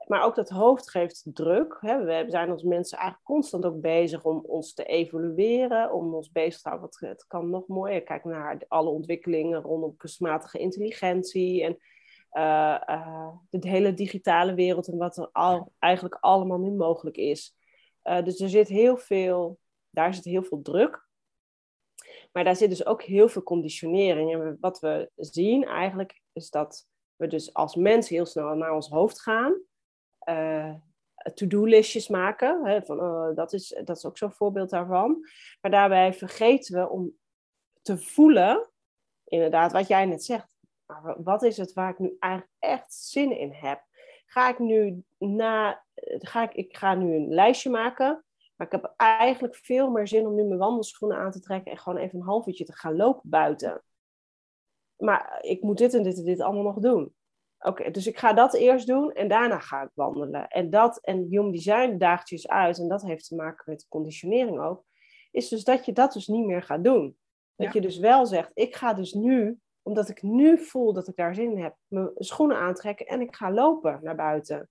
[0.06, 1.76] Maar ook dat hoofd geeft druk.
[1.80, 2.04] Hè.
[2.04, 6.60] We zijn als mensen eigenlijk constant ook bezig om ons te evalueren, om ons bezig
[6.60, 6.90] te houden.
[6.90, 8.02] Wat, het kan nog mooier.
[8.02, 11.78] Kijk naar alle ontwikkelingen rondom kunstmatige intelligentie en
[12.30, 17.56] eh, de hele digitale wereld en wat er al, eigenlijk allemaal nu mogelijk is.
[18.02, 19.58] Eh, dus er zit heel veel,
[19.90, 21.10] daar zit heel veel druk.
[22.32, 24.32] Maar daar zit dus ook heel veel conditionering.
[24.32, 26.86] En wat we zien eigenlijk is dat
[27.16, 29.60] we dus als mens heel snel naar ons hoofd gaan.
[30.24, 30.74] Eh,
[31.34, 32.64] to-do-listjes maken.
[32.64, 35.28] Hè, van, oh, dat, is, dat is ook zo'n voorbeeld daarvan.
[35.60, 37.12] Maar daarbij vergeten we om
[37.82, 38.70] te voelen,
[39.24, 40.50] inderdaad, wat jij net zegt.
[41.16, 43.84] Wat is het waar ik nu eigenlijk echt zin in heb?
[44.26, 48.24] Ga ik nu na, eh, ga ik, ik ga nu een lijstje maken.
[48.56, 51.78] Maar ik heb eigenlijk veel meer zin om nu mijn wandelschoenen aan te trekken en
[51.78, 53.82] gewoon even een half uurtje te gaan lopen buiten.
[54.96, 57.14] Maar ik moet dit en dit en dit allemaal nog doen.
[57.62, 60.48] Oké, dus ik ga dat eerst doen en daarna ga ik wandelen.
[60.48, 63.86] En dat, en Human Design daagt je eens uit, en dat heeft te maken met
[63.88, 64.84] conditionering ook,
[65.30, 67.16] is dus dat je dat dus niet meer gaat doen.
[67.56, 67.72] Dat Ja.
[67.72, 71.34] je dus wel zegt, ik ga dus nu, omdat ik nu voel dat ik daar
[71.34, 74.68] zin in heb, mijn schoenen aantrekken en ik ga lopen naar buiten.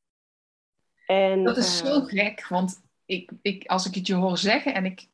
[1.05, 4.73] En, Dat is eh, zo gek, want ik, ik, als ik het je hoor zeggen
[4.73, 5.07] en ik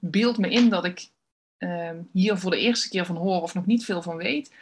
[0.00, 1.10] beeld me in dat ik
[1.56, 4.54] ehm, hier voor de eerste keer van hoor of nog niet veel van weet.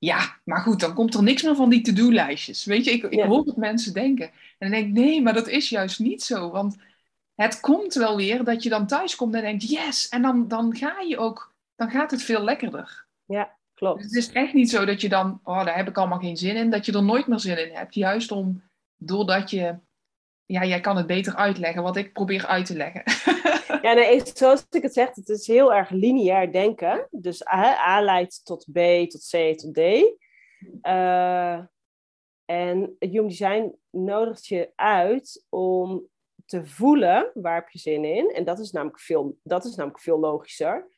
[0.00, 2.64] Ja, maar goed, dan komt er niks meer van die to-do-lijstjes.
[2.64, 3.26] Weet je, ik, ik Ja.
[3.26, 4.26] hoor wat mensen denken.
[4.26, 6.50] En dan denk ik, nee, maar dat is juist niet zo.
[6.50, 6.76] Want
[7.34, 10.08] het komt wel weer dat je dan thuis komt en denkt, yes.
[10.08, 13.06] En dan, dan ga je ook, dan gaat het veel lekkerder.
[13.24, 14.02] Ja, klopt.
[14.02, 16.36] Dus het is echt niet zo dat je dan, oh, daar heb ik allemaal geen
[16.36, 17.94] zin in, dat je er nooit meer zin in hebt.
[17.94, 18.62] Juist om,
[18.96, 19.74] doordat je,
[20.50, 23.02] ja, jij kan het beter uitleggen wat ik probeer uit te leggen.
[23.82, 27.06] Ja, nee, zoals ik het zeg, het is heel erg lineair denken.
[27.10, 28.78] Dus A, A leidt tot B,
[29.08, 29.78] tot C, tot D.
[30.80, 31.58] Eh,
[32.44, 36.08] en het Human Design nodigt je uit om
[36.46, 38.30] te voelen waar heb je zin in.
[38.30, 40.88] En dat is namelijk veel, dat is namelijk veel logischer.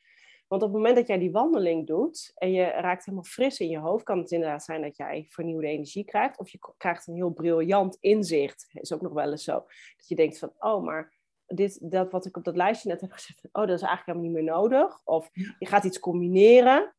[0.53, 3.69] Want op het moment dat jij die wandeling doet en je raakt helemaal fris in
[3.69, 6.39] je hoofd, kan het inderdaad zijn dat jij vernieuwde energie krijgt.
[6.39, 8.69] Of je krijgt een heel briljant inzicht.
[8.73, 9.53] Is ook nog wel eens zo.
[9.97, 11.13] Dat je denkt van, oh, maar
[11.45, 14.25] dit, dat wat ik op dat lijstje net heb gezet, oh, dat is eigenlijk helemaal
[14.25, 15.01] niet meer nodig.
[15.03, 16.95] Of je gaat iets combineren.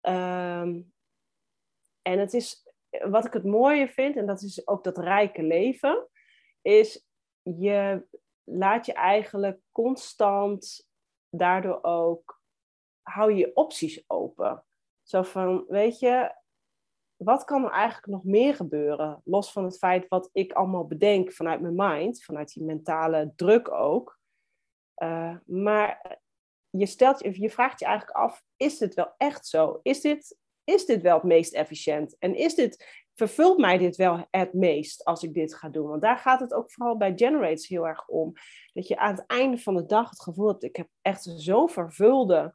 [0.00, 0.80] Ehm,
[2.02, 6.08] en het is, wat ik het mooie vind, en dat is ook dat rijke leven,
[6.62, 7.06] is
[7.42, 8.06] je
[8.44, 10.88] laat je eigenlijk constant
[11.30, 12.37] daardoor ook,
[13.08, 14.64] hou je je opties open.
[15.02, 16.34] Zo van, weet je,
[17.16, 19.20] wat kan er eigenlijk nog meer gebeuren?
[19.24, 23.70] Los van het feit wat ik allemaal bedenk vanuit mijn mind, vanuit die mentale druk
[23.70, 24.18] ook.
[25.02, 26.18] Uh, maar
[26.70, 29.80] je, stelt, je, vraagt je eigenlijk af, is dit wel echt zo?
[29.82, 32.16] Is dit, is dit wel het meest efficiënt?
[32.18, 35.88] En is dit, vervult mij dit wel het meest als ik dit ga doen?
[35.88, 38.32] Want daar gaat het ook vooral bij Generates heel erg om.
[38.72, 41.68] Dat je aan het einde van de dag het gevoel hebt, ik heb echt zo'n
[41.68, 42.54] vervulde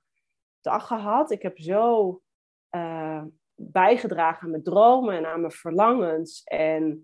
[0.64, 1.32] dag gehad.
[1.32, 2.22] Ik heb zo
[2.76, 3.24] uh,
[3.55, 6.43] bijgedragen aan mijn dromen en aan mijn verlangens.
[6.43, 7.03] En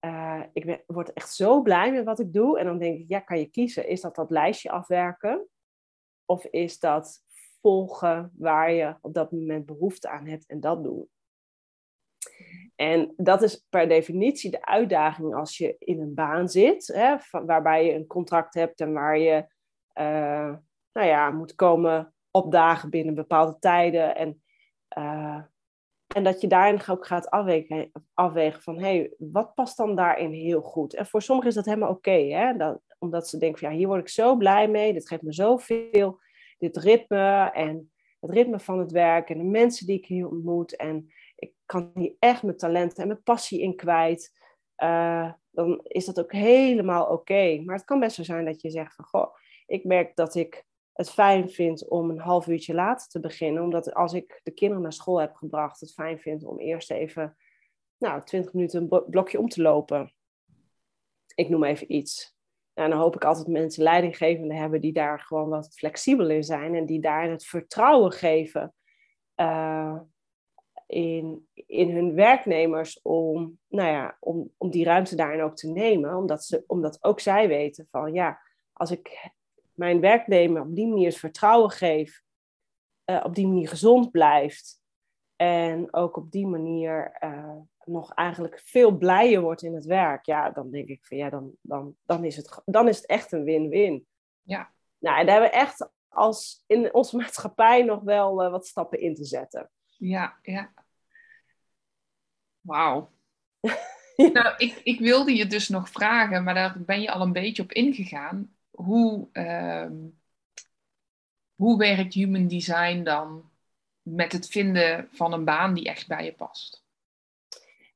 [0.00, 2.58] uh, ik word echt zo blij met wat ik doe.
[2.58, 3.88] En dan denk ik, ja, kan je kiezen.
[3.88, 5.48] Is dat dat lijstje afwerken?
[6.24, 7.24] Of is dat
[7.60, 11.08] volgen waar je op dat moment behoefte aan hebt en dat doen?
[12.74, 17.86] En dat is per definitie de uitdaging als je in een baan zit, hè, waarbij
[17.86, 19.46] je een contract hebt en waar je
[19.94, 20.56] uh,
[20.92, 24.16] nou ja, moet komen opdagen binnen bepaalde tijden.
[24.16, 24.42] En,
[24.98, 25.42] uh,
[26.14, 30.60] en dat je daarin ook gaat afwegen, afwegen van, hey, wat past dan daarin heel
[30.60, 30.94] goed?
[30.94, 32.54] En voor sommigen is dat helemaal oké,
[32.98, 36.18] omdat ze denken van, ja, hier word ik zo blij mee, dit geeft me zoveel
[36.58, 40.76] dit ritme en het ritme van het werk en de mensen die ik hier ontmoet.
[40.76, 44.32] En ik kan hier echt mijn talenten en mijn passie in kwijt.
[44.82, 47.62] Uh, dan is dat ook helemaal oké.
[47.64, 49.34] Maar het kan best zo zijn dat je zegt van, goh,
[49.66, 50.65] ik merk dat ik
[50.96, 53.62] het fijn vind om een half uurtje later te beginnen.
[53.62, 57.36] Omdat als ik de kinderen naar school heb gebracht, het fijn vind om eerst even,
[57.98, 60.12] nou, 20 minuten een blokje om te lopen.
[61.34, 62.34] Ik noem even iets.
[62.74, 66.74] En dan hoop ik altijd mensen leidinggevenden hebben die daar gewoon wat flexibel in zijn
[66.74, 68.74] en die daar het vertrouwen geven
[69.36, 70.00] uh,
[70.86, 76.16] in, in hun werknemers om, nou ja, om, om die ruimte daarin ook te nemen.
[76.16, 78.40] Omdat, ze, omdat ook zij weten van ja,
[78.72, 79.34] als ik
[79.76, 82.22] mijn werknemer op die manier het vertrouwen geef,
[83.10, 84.80] uh, op die manier gezond blijft
[85.36, 90.50] en ook op die manier uh, nog eigenlijk veel blijer wordt in het werk, ja,
[90.50, 93.44] dan denk ik van ja, dan, dan, dan, is, het, dan is het echt een
[93.44, 94.06] win-win.
[94.42, 94.72] Ja.
[94.98, 99.00] Nou, en daar hebben we echt als in onze maatschappij nog wel uh, wat stappen
[99.00, 99.70] in te zetten.
[99.96, 100.72] Ja, ja.
[102.60, 103.10] Wauw.
[104.32, 107.62] nou, ik, ik wilde je dus nog vragen, maar daar ben je al een beetje
[107.62, 108.55] op ingegaan.
[108.76, 109.90] Hoe, uh,
[111.54, 113.50] hoe werkt human design dan
[114.02, 116.84] met het vinden van een baan die echt bij je past?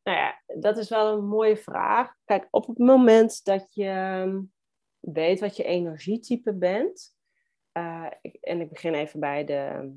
[0.03, 2.15] Nou ja, dat is wel een mooie vraag.
[2.25, 4.41] Kijk, op het moment dat je ehm,
[5.01, 7.15] weet wat je energietype bent,
[8.21, 9.93] ik, en ik begin even bij de,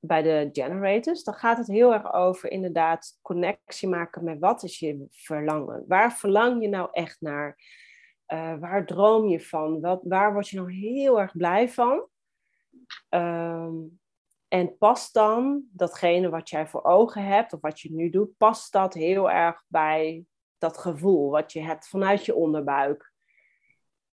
[0.00, 4.78] bij de generators, dan gaat het heel erg over inderdaad connectie maken met wat is
[4.78, 5.84] je verlangen.
[5.88, 7.56] Waar verlang je nou echt naar?
[8.32, 9.80] Uh, waar droom je van?
[9.80, 12.08] Wat, waar word je nou heel erg blij van?
[13.08, 14.00] Um,
[14.48, 18.72] en past dan datgene wat jij voor ogen hebt, of wat je nu doet, past
[18.72, 20.24] dat heel erg bij
[20.58, 23.12] dat gevoel wat je hebt vanuit je onderbuik?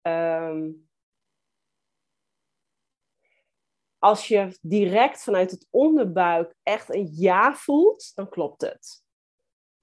[0.03, 0.89] Um,
[3.99, 9.05] als je direct vanuit het onderbuik echt een ja voelt, dan klopt het.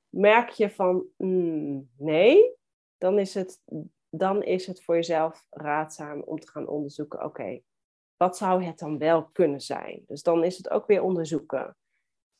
[0.09, 2.55] Merk je van mm, nee,
[2.97, 3.61] dan is, het,
[4.09, 7.61] dan is het voor jezelf raadzaam om te gaan onderzoeken: oké,
[8.17, 10.03] wat zou het dan wel kunnen zijn?
[10.07, 11.75] Dus dan is het ook weer onderzoeken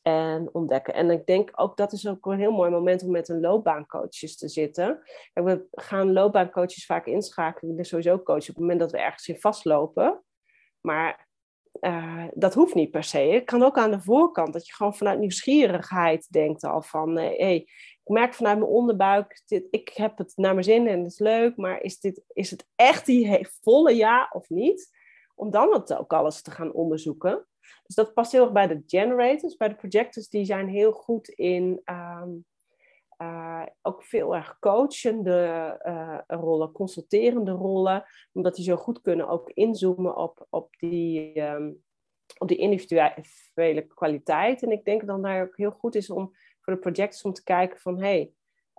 [0.02, 0.94] en ontdekken.
[0.94, 4.36] En ik denk ook dat is ook een heel mooi moment om met een loopbaancoaches
[4.36, 5.02] te zitten.
[5.32, 7.60] we gaan loopbaancoaches vaak inschakelen.
[7.60, 10.22] We willen sowieso coachen op het moment dat we ergens in vastlopen.
[10.80, 11.28] Maar
[11.80, 13.18] uh, dat hoeft niet per se.
[13.18, 17.36] Het kan ook aan de voorkant, dat je gewoon vanuit nieuwsgierigheid denkt al van, hé,
[17.36, 17.56] hey,
[18.04, 21.56] ik merk vanuit mijn onderbuik, ik heb het naar mijn zin en het is leuk,
[21.56, 24.98] maar is, dit, is het echt die volle ja of niet?
[25.34, 27.46] Om dan het ook alles te gaan onderzoeken.
[27.86, 29.56] Dus dat past heel erg bij de generators.
[29.56, 32.44] Bij de projectors, die zijn heel goed in um,
[33.22, 39.50] uh, ook veel erg coachende uh, rollen, consulterende rollen, omdat die zo goed kunnen ook
[39.50, 41.82] inzoomen op, op, die, um,
[42.38, 44.62] op die individuele kwaliteit.
[44.62, 47.42] En ik denk dan daar ook heel goed is om voor de projectors om te
[47.42, 48.32] kijken van hey,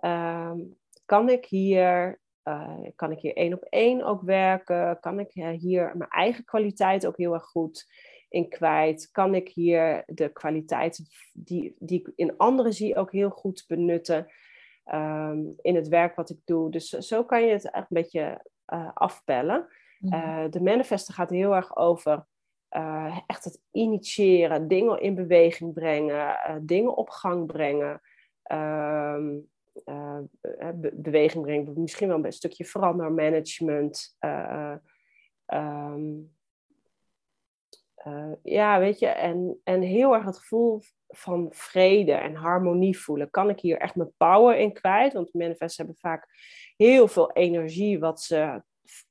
[0.04, 5.00] um, kan ik hier uh, kan ik hier één op één ook werken?
[5.00, 7.86] Kan ik hier mijn eigen kwaliteit ook heel erg goed
[8.32, 9.10] in kwijt?
[9.10, 11.00] Kan ik hier de kwaliteit
[11.32, 14.26] die, die ik in anderen zie ook heel goed benutten
[14.92, 16.70] um, in het werk wat ik doe?
[16.70, 19.68] Dus zo kan je het echt een beetje uh, afpellen.
[19.98, 20.14] Mhm.
[20.14, 22.26] Uh, de manifesten gaat heel erg over
[22.70, 28.00] uh, echt het initiëren, dingen in beweging brengen, dingen op gang brengen.
[28.52, 29.50] Um,
[30.92, 34.16] beweging brengen, misschien wel een stukje verandermanagement.
[35.46, 36.34] Um,
[38.06, 43.30] uh, ja, weet je, en, en heel erg het gevoel van vrede en harmonie voelen.
[43.30, 45.12] Kan ik hier echt mijn power in kwijt?
[45.12, 46.28] Want manifests hebben vaak
[46.76, 48.62] heel veel energie, wat ze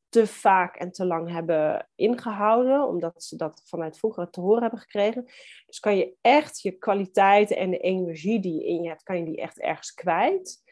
[0.09, 4.79] te vaak en te lang hebben ingehouden, omdat ze dat vanuit vroeger te horen hebben
[4.79, 5.25] gekregen.
[5.65, 9.17] Dus kan je echt je kwaliteiten en de energie die je in je hebt, kan
[9.17, 10.63] je die echt ergens kwijt.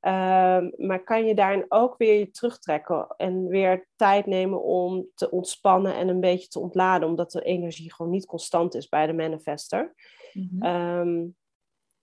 [0.00, 5.30] Ehm, maar kan je daarin ook weer je terugtrekken en weer tijd nemen om te
[5.30, 9.12] ontspannen en een beetje te ontladen, omdat de energie gewoon niet constant is bij de
[9.12, 9.94] manifester.
[10.32, 10.62] Mhm.
[10.62, 11.26] Ehm,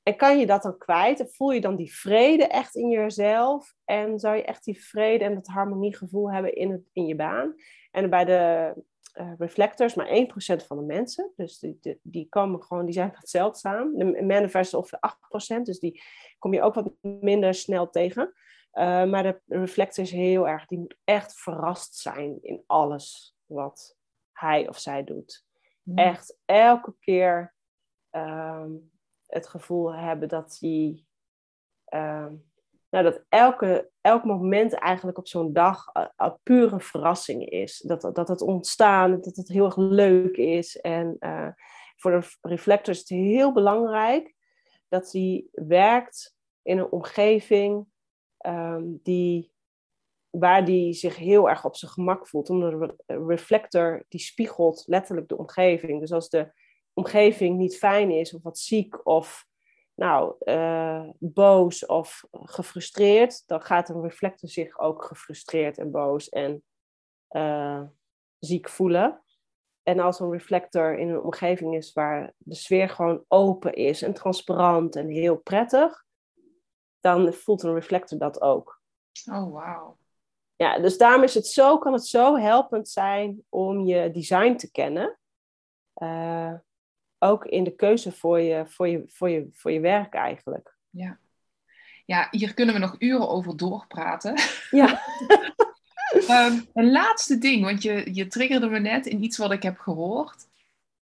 [0.04, 1.20] en kan je dat dan kwijt?
[1.20, 3.74] En voel je dan die vrede echt in jezelf?
[3.86, 7.56] En zou je echt die vrede en dat harmoniegevoel hebben in, het, in je baan?
[7.91, 8.74] En bij de
[9.16, 11.32] uh, reflectors, maar 1% van de mensen.
[11.36, 13.97] Dus die, die, komen gewoon, die zijn wat zeldzaam.
[13.97, 16.01] De manifestors ongeveer 8%, dus die
[16.39, 18.34] kom je ook wat minder snel tegen.
[18.74, 23.97] Uh, maar de reflector is heel erg, die moet echt verrast zijn in alles wat
[24.32, 25.45] hij of zij doet.
[25.84, 25.97] Hmm.
[25.97, 27.55] Echt elke keer
[28.11, 28.91] um,
[29.26, 31.05] het gevoel hebben dat hij,
[31.86, 32.51] um,
[32.90, 37.80] nou, dat elke, elk moment eigenlijk op zo'n dag uh, puur een verrassing is.
[37.80, 40.78] Dat, dat het ontstaan, dat het heel erg leuk is.
[40.78, 41.48] En uh,
[41.96, 44.34] voor de reflector is het heel belangrijk
[44.88, 47.86] dat hij werkt in een omgeving
[48.46, 49.52] um, die,
[50.30, 52.50] waar die zich heel erg op zijn gemak voelt.
[52.50, 56.00] Omdat een reflector die spiegelt letterlijk de omgeving.
[56.00, 56.52] Dus als de
[56.94, 59.48] omgeving niet fijn is of wat ziek of
[59.96, 66.64] nou, uh, boos of gefrustreerd, dan gaat een reflector zich ook gefrustreerd en boos en
[67.30, 67.82] uh,
[68.39, 69.24] ziek voelen.
[69.84, 74.14] En als een reflector in een omgeving is waar de sfeer gewoon open is en
[74.14, 76.06] transparant en heel prettig,
[77.00, 78.82] dan voelt een reflector dat ook.
[79.32, 79.98] Oh, wauw.
[80.56, 84.72] Ja, dus daarom is het zo, kan het zo helpend zijn om je design te
[84.72, 85.20] kennen.
[85.96, 86.54] Uh,
[87.26, 90.76] ook in de keuze voor je, voor je, voor je, voor je werk eigenlijk.
[90.89, 91.19] Ja.
[92.05, 94.39] ja, hier kunnen we nog uren over doorpraten.
[94.71, 95.01] Ja.
[96.30, 99.78] um, een laatste ding, want je, je triggerde me net in iets wat ik heb
[99.78, 100.47] gehoord.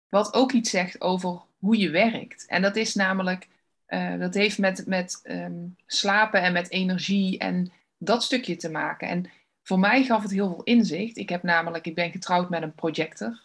[0.09, 2.45] Wat ook iets zegt over hoe je werkt.
[2.47, 3.47] En dat is namelijk,
[3.87, 9.07] uh, dat heeft met, met um, slapen en met energie en dat stukje te maken.
[9.07, 9.31] En
[9.63, 11.17] voor mij gaf het heel veel inzicht.
[11.17, 13.41] Ik heb namelijk, ik ben getrouwd met een projector.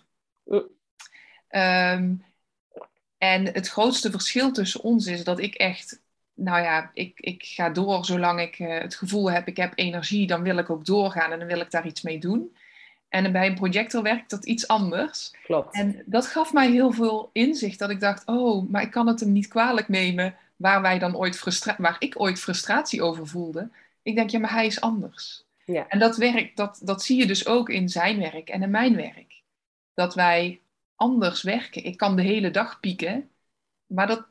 [1.51, 2.25] Um,
[3.19, 6.01] en het grootste verschil tussen ons is dat ik echt,
[6.35, 10.27] nou ja, ik, ik ga door zolang ik uh, het gevoel heb, ik heb energie,
[10.27, 12.57] dan wil ik ook doorgaan en dan wil ik daar iets mee doen.
[13.09, 15.35] En bij een projector werkt dat iets anders.
[15.43, 15.75] Klopt.
[15.75, 19.21] En dat gaf mij heel veel inzicht, dat ik dacht, oh, maar ik kan het
[19.21, 23.71] hem niet kwalijk nemen waar, wij dan ooit frustra waar ik ooit frustratie over voelde.
[24.03, 25.45] Ik denk, ja, maar hij is anders.
[25.65, 25.89] Ja.
[25.89, 28.97] En dat werk, dat, dat zie je dus ook in zijn werk en in mijn
[28.97, 29.43] werk.
[29.95, 30.61] Dat wij
[30.99, 31.85] anders werken.
[31.85, 33.31] Ik kan de hele dag pieken.
[33.87, 34.27] Maar dat,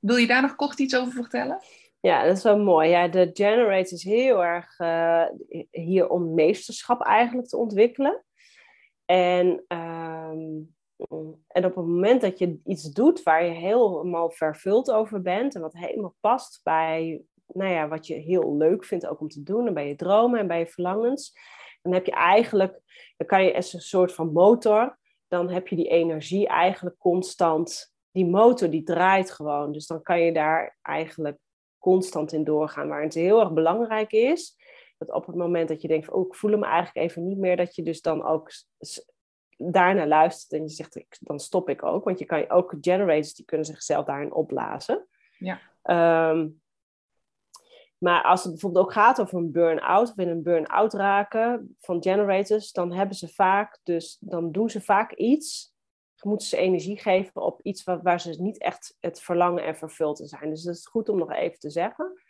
[0.00, 1.58] wil je daar nog kort iets over vertellen?
[2.00, 2.88] Ja, dat is wel mooi.
[2.88, 5.24] Ja, de Generate is heel erg uh,
[5.70, 8.24] hier om meesterschap eigenlijk te ontwikkelen.
[9.04, 10.74] En, um,
[11.46, 15.60] en op het moment dat je iets doet waar je helemaal vervuld over bent en
[15.60, 19.66] wat helemaal past bij nou ja, wat je heel leuk vindt ook om te doen
[19.66, 21.32] en bij je dromen en bij je verlangens,
[21.82, 22.80] dan heb je eigenlijk,
[23.16, 24.98] dan kan je als een soort van motor
[25.34, 27.92] dan heb je die energie eigenlijk constant.
[28.10, 29.72] Die motor die draait gewoon.
[29.72, 31.38] Dus dan kan je daar eigenlijk
[31.78, 32.88] constant in doorgaan.
[32.88, 34.56] Waar het heel erg belangrijk is,
[34.98, 37.38] dat op het moment dat je denkt van, oh, ik voel me eigenlijk even niet
[37.38, 38.50] meer, dat je dus dan ook
[39.56, 42.04] daarna luistert en je zegt, dan stop ik ook.
[42.04, 45.06] Want je kan ook generators, die kunnen zichzelf daarin opblazen.
[45.38, 45.60] Ja.
[46.30, 46.62] Um,
[48.04, 52.02] maar als het bijvoorbeeld ook gaat over een burn-out of in een burn-out raken van
[52.02, 55.74] generators, dan hebben ze vaak, dus dan doen ze vaak iets,
[56.22, 60.50] moeten ze energie geven op iets waar, ze niet echt het verlangen en vervuld zijn.
[60.50, 62.22] Dus dat is goed om nog even te zeggen.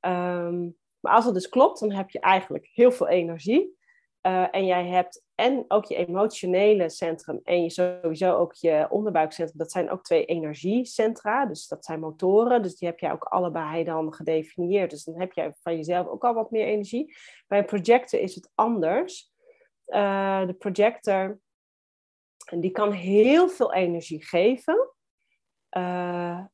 [0.00, 3.75] Um, maar als het dus klopt, dan heb je eigenlijk heel veel energie.
[4.26, 9.58] Uh, en jij hebt en ook je emotionele centrum en je sowieso ook je onderbuikcentrum.
[9.58, 12.62] Dat zijn ook twee energiecentra, dus dat zijn motoren.
[12.62, 14.90] Dus die heb jij ook allebei dan gedefinieerd.
[14.90, 17.16] Dus dan heb jij van jezelf ook al wat meer energie.
[17.46, 19.32] Bij een projector is het anders.
[19.86, 21.40] Uh, de projector
[22.50, 24.92] die kan heel veel energie geven.
[25.70, 26.44] Uh,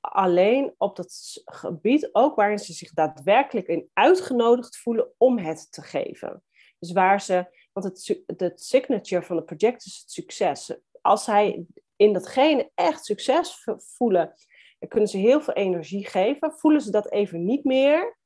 [0.00, 5.82] alleen op dat gebied ook waarin ze zich daadwerkelijk in uitgenodigd voelen om het te
[5.82, 6.42] geven.
[6.78, 7.86] Dus waar ze, want
[8.36, 10.76] het, signature van het project is het succes.
[11.00, 11.66] Als zij
[11.96, 14.34] in datgene echt succes voelen,
[14.78, 16.52] dan kunnen ze heel veel energie geven.
[16.52, 18.18] Voelen ze dat even niet meer,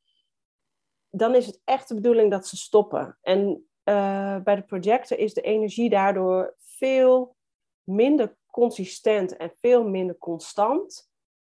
[1.11, 3.19] dan is het echt de bedoeling dat ze stoppen.
[3.23, 7.37] En uh, bij de projector is de energie daardoor veel
[7.83, 11.11] minder consistent en veel minder constant.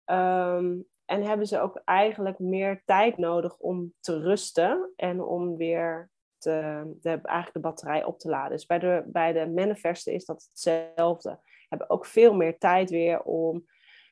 [0.04, 6.10] Um, en hebben ze ook eigenlijk meer tijd nodig om te rusten en om weer
[6.44, 8.50] de, eigenlijk de batterij op te laden.
[8.50, 11.40] Dus bij de, bij de manifesten is dat hetzelfde.
[11.68, 13.66] Hebben ook veel meer tijd weer om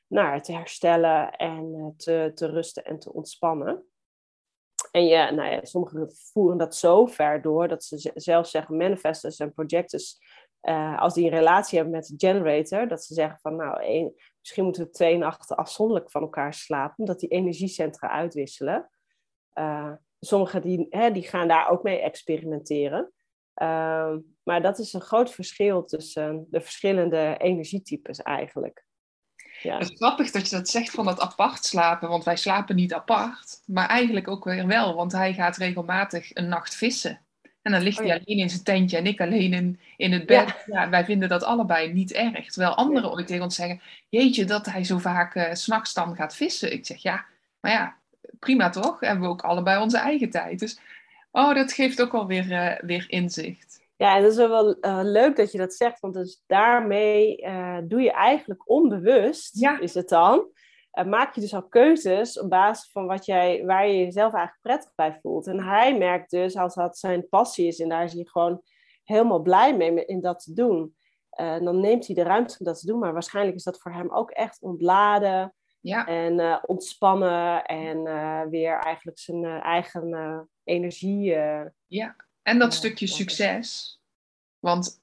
[0.07, 3.85] nou, te herstellen en eh, te, te rusten en te ontspannen.
[4.91, 9.39] En ja, nou ja, sommigen voeren dat zo ver door dat ze zelf zeggen manifestors
[9.39, 10.19] en projectors,
[10.61, 14.63] uh, als die een relatie hebben met de generator, dat ze zeggen van nou, misschien
[14.63, 18.89] moeten we twee nachten afzonderlijk van elkaar slapen, omdat die energiecentra uitwisselen.
[19.53, 19.91] Uh,
[20.25, 23.11] sommigen die, hè, die gaan daar ook mee experimenteren.
[23.61, 24.13] Uh,
[24.43, 28.85] maar dat is een groot verschil tussen de verschillende energietypes eigenlijk.
[29.61, 29.77] Ja.
[29.77, 32.93] Het is grappig dat je dat zegt van dat apart slapen, want wij slapen niet
[32.93, 37.25] apart, maar eigenlijk ook weer wel, want hij gaat regelmatig een nacht vissen.
[37.61, 40.25] En dan ligt oh, hij alleen in zijn tentje en ik alleen in, in het
[40.25, 40.63] bed.
[40.65, 40.81] Ja.
[40.81, 42.51] ja wij vinden dat allebei niet erg.
[42.51, 46.35] Terwijl anderen ooit tegen ons zeggen, jeetje, dat hij zo vaak uh, s'nachts dan gaat
[46.35, 46.73] vissen.
[46.73, 47.25] Ik zeg, ja,
[47.59, 47.97] maar ja,
[48.39, 48.99] prima toch?
[48.99, 50.59] Hebben we ook allebei onze eigen tijd.
[50.59, 50.79] Dus
[51.31, 53.81] oh, dat geeft ook wel weer, uh, weer inzicht.
[53.95, 57.77] Ja, en dat is wel uh, leuk dat je dat zegt, want dus daarmee uh,
[57.83, 59.79] doe je eigenlijk onbewust, Ja.
[59.79, 60.47] is het dan,
[60.93, 64.61] uh, maak je dus al keuzes op basis van wat jij, waar je jezelf eigenlijk
[64.61, 65.47] prettig bij voelt.
[65.47, 68.61] En hij merkt dus, als dat zijn passie is en daar is hij gewoon
[69.03, 70.95] helemaal blij mee in dat te doen,
[71.35, 72.99] dan neemt hij de ruimte om dat te doen.
[72.99, 75.53] Maar waarschijnlijk is dat voor hem ook echt ontladen
[75.83, 78.03] Ja, en ontspannen en
[78.49, 81.35] weer eigenlijk zijn eigen energie.
[81.87, 82.15] ja.
[82.43, 83.99] En dat stukje succes.
[84.59, 85.01] Want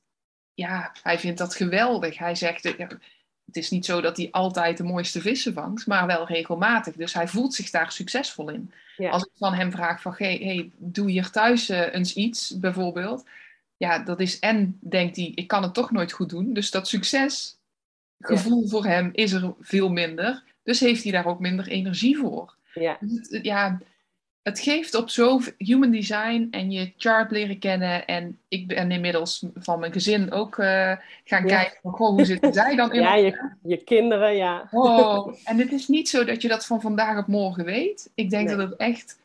[0.54, 2.18] ja, hij vindt dat geweldig.
[2.18, 2.86] Hij zegt, eh, ja,
[3.44, 6.94] het is niet zo dat hij altijd de mooiste vissen vangt, maar wel regelmatig.
[6.94, 8.72] Dus hij voelt zich daar succesvol in.
[8.96, 9.10] Ja.
[9.10, 13.24] Als ik van hem vraag van, hey, hey, doe hier thuis eh, eens iets, bijvoorbeeld.
[13.76, 16.52] Ja, dat is en, denkt hij, ik kan het toch nooit goed doen.
[16.52, 20.42] Dus dat succesgevoel voor hem is er veel minder.
[20.70, 22.54] Dus heeft hij daar ook minder energie voor.
[22.74, 23.78] Ja, Dus het, ja,
[24.42, 28.06] het geeft op zo human design en je chart leren kennen.
[28.06, 30.92] En ik ben inmiddels van mijn gezin ook eh,
[31.24, 31.56] gaan Ja.
[31.56, 34.68] kijken van, goh, hoe zitten zij dan in ja je, je kinderen, ja.
[34.70, 38.10] Oh, en het is niet zo dat je dat van vandaag op morgen weet.
[38.14, 38.56] Ik denk Nee.
[38.56, 39.18] dat het echt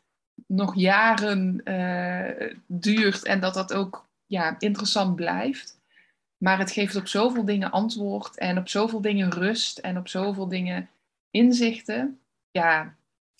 [0.46, 5.74] nog jaren eh, duurt en dat dat ook ja, interessant blijft.
[6.36, 10.48] Maar het geeft op zoveel dingen antwoord en op zoveel dingen rust en op zoveel
[10.48, 10.88] dingen
[11.30, 12.20] inzichten.
[12.50, 12.96] Ja,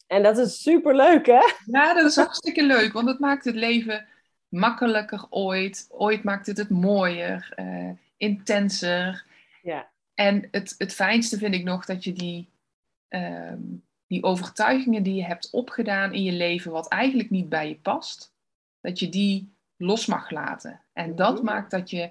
[0.07, 1.41] En dat is super leuk, hè?
[1.65, 4.07] ja, dat is hartstikke leuk, want het maakt het leven
[4.49, 5.87] makkelijker ooit.
[5.91, 9.25] Ooit maakt het het mooier, eh, intenser.
[9.63, 9.91] Ja.
[10.15, 12.49] En het, het fijnste vind ik nog dat je die,
[13.09, 13.61] ehm,
[14.07, 18.33] die overtuigingen die je hebt opgedaan in je leven, wat eigenlijk niet bij je past,
[18.81, 20.81] dat je die los mag laten.
[20.93, 21.45] En dat Mhm.
[21.45, 22.11] maakt dat je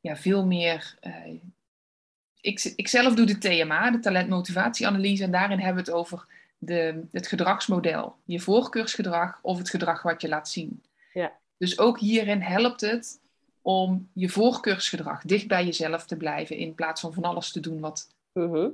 [0.00, 0.96] ja, veel meer.
[1.00, 1.12] eh,
[2.40, 6.26] ik, ik zelf doe de TMA, de talentmotivatieanalyse, en daarin hebben we het over
[6.58, 8.16] de, het gedragsmodel.
[8.24, 10.82] Je voorkeursgedrag of het gedrag wat je laat zien.
[11.12, 11.32] Ja.
[11.56, 13.20] Dus ook hierin helpt het
[13.62, 17.80] om je voorkeursgedrag dicht bij jezelf te blijven in plaats van van alles te doen
[17.80, 18.68] wat Mhm.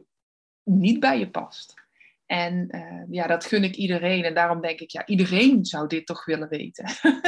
[0.63, 1.75] niet bij je past.
[2.27, 4.25] En eh, ja, dat gun ik iedereen.
[4.25, 6.85] En daarom denk ik, ja, iedereen zou dit toch willen weten.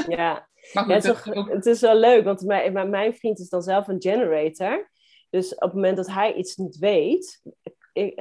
[0.09, 0.47] Ja.
[0.73, 2.43] Maar goed, Ja, het, is ook- het wel leuk, want
[2.91, 4.89] mijn vriend is dan zelf een generator.
[5.31, 7.43] Dus op het moment dat hij iets niet weet,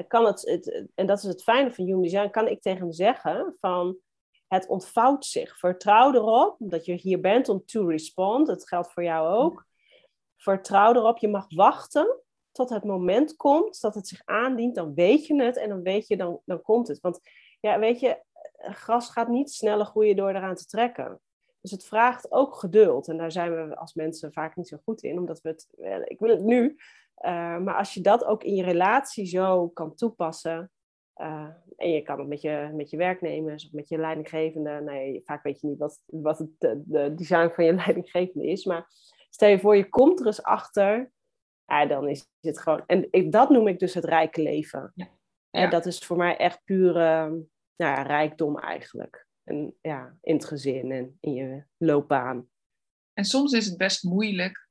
[0.08, 2.92] kan het, het, en dat is het fijne van Human Design, kan ik tegen hem
[2.92, 3.98] zeggen van
[4.48, 5.58] het ontvouwt zich.
[5.58, 8.48] Vertrouw erop dat je hier bent om to respond.
[8.48, 9.66] Dat geldt voor jou ook.
[10.38, 12.20] Vertrouw erop, je mag wachten
[12.52, 14.76] tot het moment komt dat het zich aandient.
[14.76, 17.00] Dan weet je het en dan weet je, dan, dan komt het.
[17.00, 17.20] Want
[17.60, 18.24] ja, weet je,
[18.58, 21.22] gras gaat niet sneller groeien door eraan te trekken.
[21.66, 23.08] Dus het vraagt ook geduld.
[23.08, 26.02] En daar zijn we als mensen vaak niet zo goed in, omdat we het, wel,
[26.04, 26.76] ik wil het nu.
[27.16, 30.72] eh, maar als je dat ook in je relatie zo kan toepassen.
[31.14, 34.82] eh, en je kan het met je, met je werknemers of met je leidinggevende.
[34.82, 38.66] Nee, vaak weet je niet wat, wat het de, de design van je leidinggevende is.
[38.66, 38.86] Maar
[39.30, 41.12] stel je voor, je komt er eens achter.
[41.66, 42.84] Ja, dan is het gewoon.
[42.88, 44.92] En ik, dat noem ik dus het rijke leven.
[44.96, 45.08] Ja.
[45.50, 47.30] En dat is voor mij echt pure
[47.76, 49.28] nou ja, rijkdom eigenlijk.
[49.46, 52.48] En ja, in het gezin en in je loopbaan.
[53.14, 54.70] En soms is het best moeilijk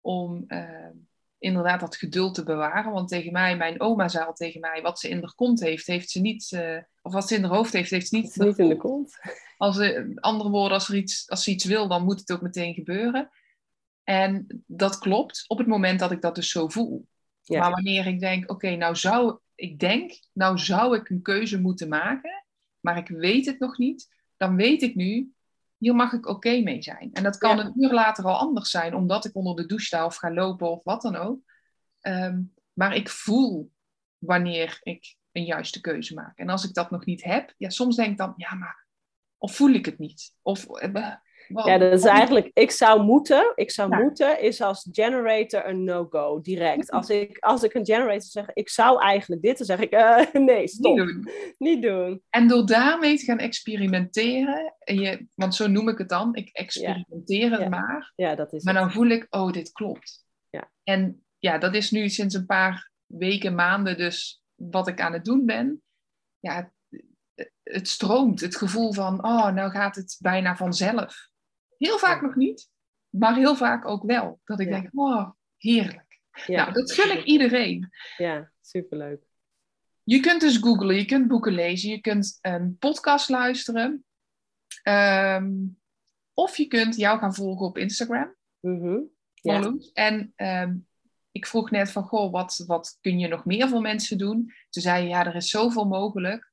[0.00, 0.90] om eh,
[1.38, 2.92] inderdaad dat geduld te bewaren.
[2.92, 5.86] Want tegen mij, mijn oma zei al tegen mij, wat ze in haar kont heeft,
[5.86, 8.36] heeft ze niet, eh, of wat ze in haar hoofd heeft, heeft ze niet.
[8.36, 9.18] niet in de kont.
[9.56, 12.40] Als ze, andere woorden, als, er iets, als ze iets wil, dan moet het ook
[12.40, 13.30] meteen gebeuren.
[14.02, 17.06] En dat klopt op het moment dat ik dat dus zo voel.
[17.42, 17.60] Ja.
[17.60, 21.88] Maar wanneer ik denk, oké, nou zou ik denk, nou zou ik een keuze moeten
[21.88, 22.43] maken,
[22.84, 25.32] maar ik weet het nog niet, dan weet ik nu,
[25.76, 27.10] hier mag ik oké mee zijn.
[27.12, 27.64] En dat kan Ja.
[27.64, 30.70] een uur later al anders zijn, omdat ik onder de douche sta of ga lopen
[30.70, 31.40] of wat dan ook.
[32.00, 33.72] Ehm, maar ik voel
[34.18, 36.38] wanneer ik een juiste keuze maak.
[36.38, 38.86] En als ik dat nog niet heb, ja, soms denk ik dan, ja, maar
[39.38, 40.34] of voel ik het niet?
[40.42, 40.66] Of,
[41.48, 43.98] Ja, dat is eigenlijk, ik zou moeten, ik zou Ja.
[43.98, 46.90] moeten, is als generator een no-go, direct.
[46.90, 50.32] Als ik, als ik een generator zeg, ik zou eigenlijk dit, dan zeg ik, eh,
[50.48, 51.28] nee, stop, niet
[51.58, 52.06] niet doen.
[52.06, 52.22] doen.
[52.30, 56.48] En door daarmee te gaan experimenteren, en je, want zo noem ik het dan, ik
[56.52, 57.68] experimenteer het Ja.
[57.68, 58.82] maar, Ja, dat is maar het.
[58.82, 60.24] dan voel ik, oh, dit klopt.
[60.50, 60.70] Ja.
[60.84, 65.24] En ja, dat is nu sinds een paar weken, maanden dus wat ik aan het
[65.24, 65.82] doen ben.
[66.38, 66.72] Ja,
[67.62, 71.28] het stroomt, het gevoel van, oh, nou gaat het bijna vanzelf.
[71.86, 72.70] Heel vaak nog niet,
[73.08, 74.40] maar heel vaak ook wel.
[74.44, 74.80] Dat ik Ja.
[74.80, 76.20] denk, oh, heerlijk.
[76.46, 76.62] ja.
[76.62, 77.90] Nou, dat gun ik iedereen.
[78.16, 79.22] ja, superleuk.
[80.02, 84.04] Je kunt dus googlen, je kunt boeken lezen, je kunt een podcast luisteren.
[84.82, 85.52] Ehm,
[86.34, 88.34] of je kunt jou gaan volgen op Instagram.
[88.60, 88.98] Mhm.
[89.34, 89.74] Ja.
[89.92, 90.76] En ehm,
[91.32, 94.52] ik vroeg net van, goh, wat, wat kun je nog meer voor mensen doen?
[94.70, 96.52] Toen zei je, ja, er is zoveel mogelijk.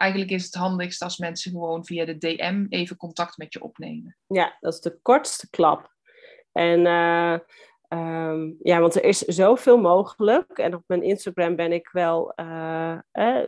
[0.00, 4.16] Eigenlijk is het handigst als mensen gewoon via de DM even contact met je opnemen.
[4.26, 5.94] Ja, dat is de kortste klap.
[6.52, 7.38] En uh,
[7.88, 10.58] um, ja, want er is zoveel mogelijk.
[10.58, 13.46] En op mijn Instagram ben ik wel, uh, eh,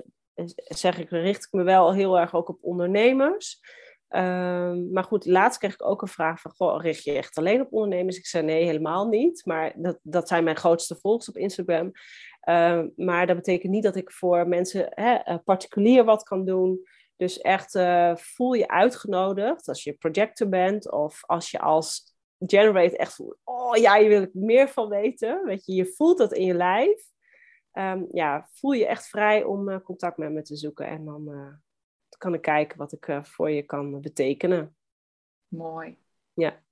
[0.55, 3.61] zeg ik, richt ik me wel heel erg ook op ondernemers.
[4.09, 7.61] Um, maar goed, laatst kreeg ik ook een vraag van, goh, richt je echt alleen
[7.61, 8.19] op ondernemers?
[8.19, 9.47] Ik zei nee, helemaal niet.
[9.47, 11.93] Maar dat, dat zijn mijn grootste volgers op Instagram.
[12.49, 16.87] Uh, maar dat betekent niet dat ik voor mensen hè, eh, particulier wat kan doen.
[17.17, 22.97] Dus echt uh, voel je uitgenodigd als je projector bent of als je als generate
[22.97, 25.45] echt voelt, oh ja, je wil ik meer van weten.
[25.45, 27.11] Weet je, je voelt dat in je lijf.
[27.73, 30.87] Um, ja, voel je echt vrij om uh, contact met me te zoeken.
[30.87, 31.55] En dan uh,
[32.19, 34.77] kan ik kijken wat ik uh, voor je kan betekenen.
[35.49, 35.97] Mooi.
[36.33, 36.63] Ja.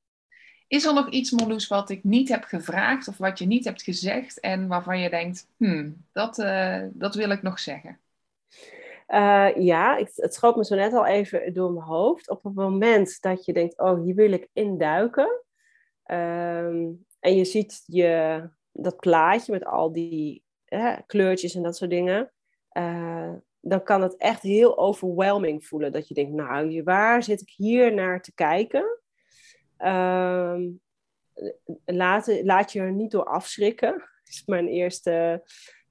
[0.70, 3.82] Is er nog iets, Marloes, wat ik niet heb gevraagd of wat je niet hebt
[3.82, 6.36] gezegd en waarvan je denkt, hmm, dat,
[6.92, 7.98] dat wil ik nog zeggen?
[9.56, 12.30] ja, ik, het schoot me zo net al even door mijn hoofd.
[12.30, 15.40] Op het moment dat je denkt, oh, hier wil ik induiken,
[16.10, 16.88] Ehm,
[17.20, 18.42] en je ziet je,
[18.72, 20.44] dat plaatje met al die
[21.06, 22.32] kleurtjes en dat soort dingen.
[22.72, 25.92] Uh, dan kan het echt heel overwhelming voelen.
[25.92, 28.99] Dat je denkt, nou, waar zit ik hier naar te kijken?
[29.82, 30.60] Uh,
[31.84, 34.08] laat, laat je er niet door afschrikken.
[34.24, 35.42] Is mijn eerste,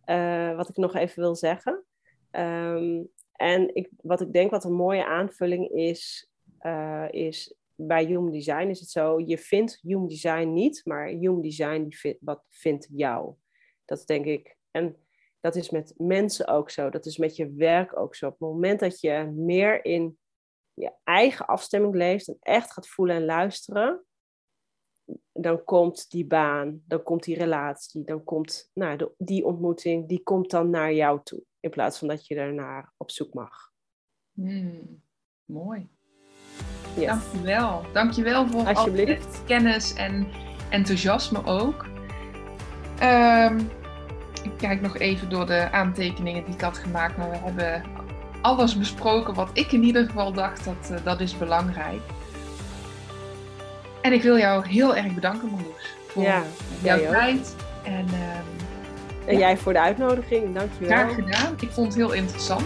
[0.06, 1.84] uh, wat ik nog even wil zeggen.
[2.32, 6.30] Um, en ik, wat ik denk wat een mooie aanvulling is,
[6.62, 11.42] uh, is bij Human Design is het zo, je vindt Human Design niet, maar Human
[11.42, 13.34] Design wat vindt jou.
[13.86, 14.58] Dat denk ik.
[14.72, 14.96] En
[15.40, 16.90] dat is met mensen ook zo.
[16.90, 18.26] Dat is met je werk ook zo.
[18.26, 20.18] Op het moment dat je meer in
[20.80, 24.04] je eigen afstemming leeft en echt gaat voelen en luisteren,
[25.32, 30.24] dan komt die baan, dan komt die relatie, dan komt nou, de, die ontmoeting, die
[30.24, 31.44] komt dan naar jou toe.
[31.60, 33.72] In plaats van dat je daarnaar op zoek mag.
[34.32, 35.04] Hmm,
[35.46, 35.90] mooi.
[36.96, 37.08] Yes.
[37.08, 37.84] Dankjewel.
[37.94, 38.92] Dankjewel voor al
[39.46, 40.28] kennis en
[40.70, 41.86] enthousiasme ook.
[43.02, 43.58] Um,
[44.44, 47.99] ik kijk nog even door de aantekeningen die ik had gemaakt, maar we hebben
[48.42, 52.02] alles besproken wat ik in ieder geval dacht dat uh, dat is belangrijk.
[54.02, 56.44] En ik wil jou heel erg bedanken, Marloes, voor ja,
[56.84, 57.56] jouw tijd.
[57.84, 58.68] En, um,
[59.26, 59.40] en ja.
[59.40, 60.56] jij voor de uitnodiging.
[60.56, 60.90] Dankjewel.
[60.90, 61.56] Graag gedaan.
[61.60, 62.66] Ik vond het heel interessant.